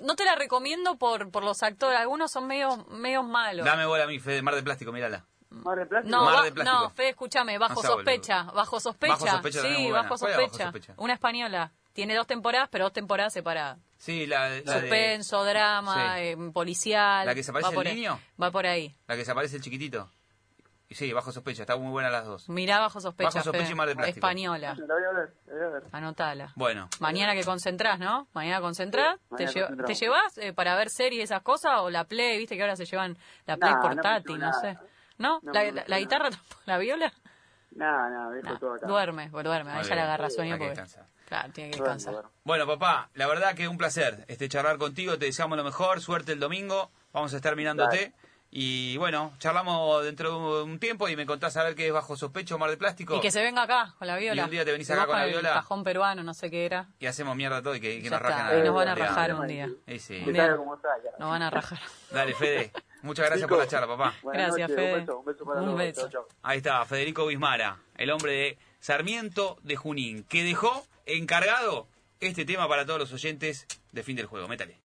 [0.05, 1.99] no te la recomiendo por, por los actores.
[1.99, 3.65] Algunos son medio, medio malos.
[3.65, 5.25] Dame bola a mí, Fede, Mar de Plástico, mírala.
[5.49, 6.15] Mar de Plástico.
[6.17, 6.81] No, Mar ba- de Plástico.
[6.83, 8.05] no, Fede, escúchame, bajo No sea boludo.
[8.05, 9.13] sospecha, bajo sospecha.
[9.15, 10.03] Bajo sospecha también es sí, muy buena.
[10.09, 10.65] bajo ¿Cuál es Bajo sospecha.
[10.65, 10.95] sospecha?
[10.99, 11.73] Una española.
[11.97, 13.79] Tiene dos temporadas, pero dos temporadas separadas.
[13.97, 16.23] Sí, la, la de- Suspenso, drama, Sí.
[16.25, 17.27] eh, policial.
[17.27, 17.97] ¿La que se parece va por al ahí.
[17.97, 18.21] niño?
[18.41, 18.95] Va por ahí.
[19.09, 20.09] la que se aparece el chiquitito.
[20.89, 22.49] Y sí, bajo sospecha, está muy buena las dos.
[22.49, 23.31] Mirá bajo sospecha.
[23.31, 24.19] Bajo sospecha y Mar de Plástico.
[24.19, 24.77] Española.
[24.79, 25.83] La voy a ver, la voy a ver.
[25.91, 26.53] Anotala.
[26.55, 28.29] Bueno, Mañana que concentrás, ¿no?
[28.35, 29.17] Mañana concentrás.
[29.19, 29.87] Sí, ¿Te, mañana lle- concentramos.
[29.87, 32.39] ¿Te llevas eh, para ver series y esas cosas o la Play?
[32.39, 33.17] ¿Viste que ahora se llevan
[33.47, 34.39] la Play Nah, no portátil?
[34.39, 34.79] No, sé.
[35.19, 35.41] ¿No?
[35.43, 36.61] No ¿La, la- la guitarra, tampoco?
[36.67, 37.13] la viola?
[37.73, 38.87] Nada, nada, dejo Nah, todo acá.
[38.87, 39.71] duerme, pues duerme.
[39.73, 40.05] Muy A ella le bien.
[40.07, 40.69] agarra sueño porque...
[40.69, 41.07] descansar.
[41.27, 42.25] Claro, tiene que descansar.
[42.45, 46.33] Bueno, papá, la verdad que un placer este charlar contigo, te deseamos lo mejor, suerte
[46.33, 47.97] el domingo, vamos a estar mirándote.
[47.97, 48.15] Dale.
[48.49, 52.17] Y bueno, charlamos dentro de un tiempo y me contás a ver qué es bajo
[52.17, 53.17] sospecho Mar de Plástico.
[53.17, 54.41] Y que se venga acá con la viola.
[54.41, 55.53] Y un día te venís acá con la el viola.
[55.53, 56.89] cajón peruano, no sé qué era.
[57.01, 59.47] Y hacemos mierda todo y que, nos está, rajen y nos van a rajar un
[59.49, 59.69] día.
[59.99, 60.25] Sí.
[60.25, 61.11] Salga como salga.
[61.19, 61.81] Nos van a rajar.
[62.13, 62.73] Dale, Fede.
[63.03, 64.15] Muchas gracias por la charla, papá.
[64.23, 64.95] Buenas Gracias, noches, Fede.
[64.95, 65.79] Un beso, un beso para Un todos.
[65.79, 66.01] beso.
[66.03, 66.27] Chau, chau.
[66.43, 71.87] Ahí está, Federico Bismara, el hombre de Sarmiento de Junín, que dejó encargado
[72.21, 74.49] este tema para todos los oyentes de fin del juego.
[74.49, 74.79] Métale.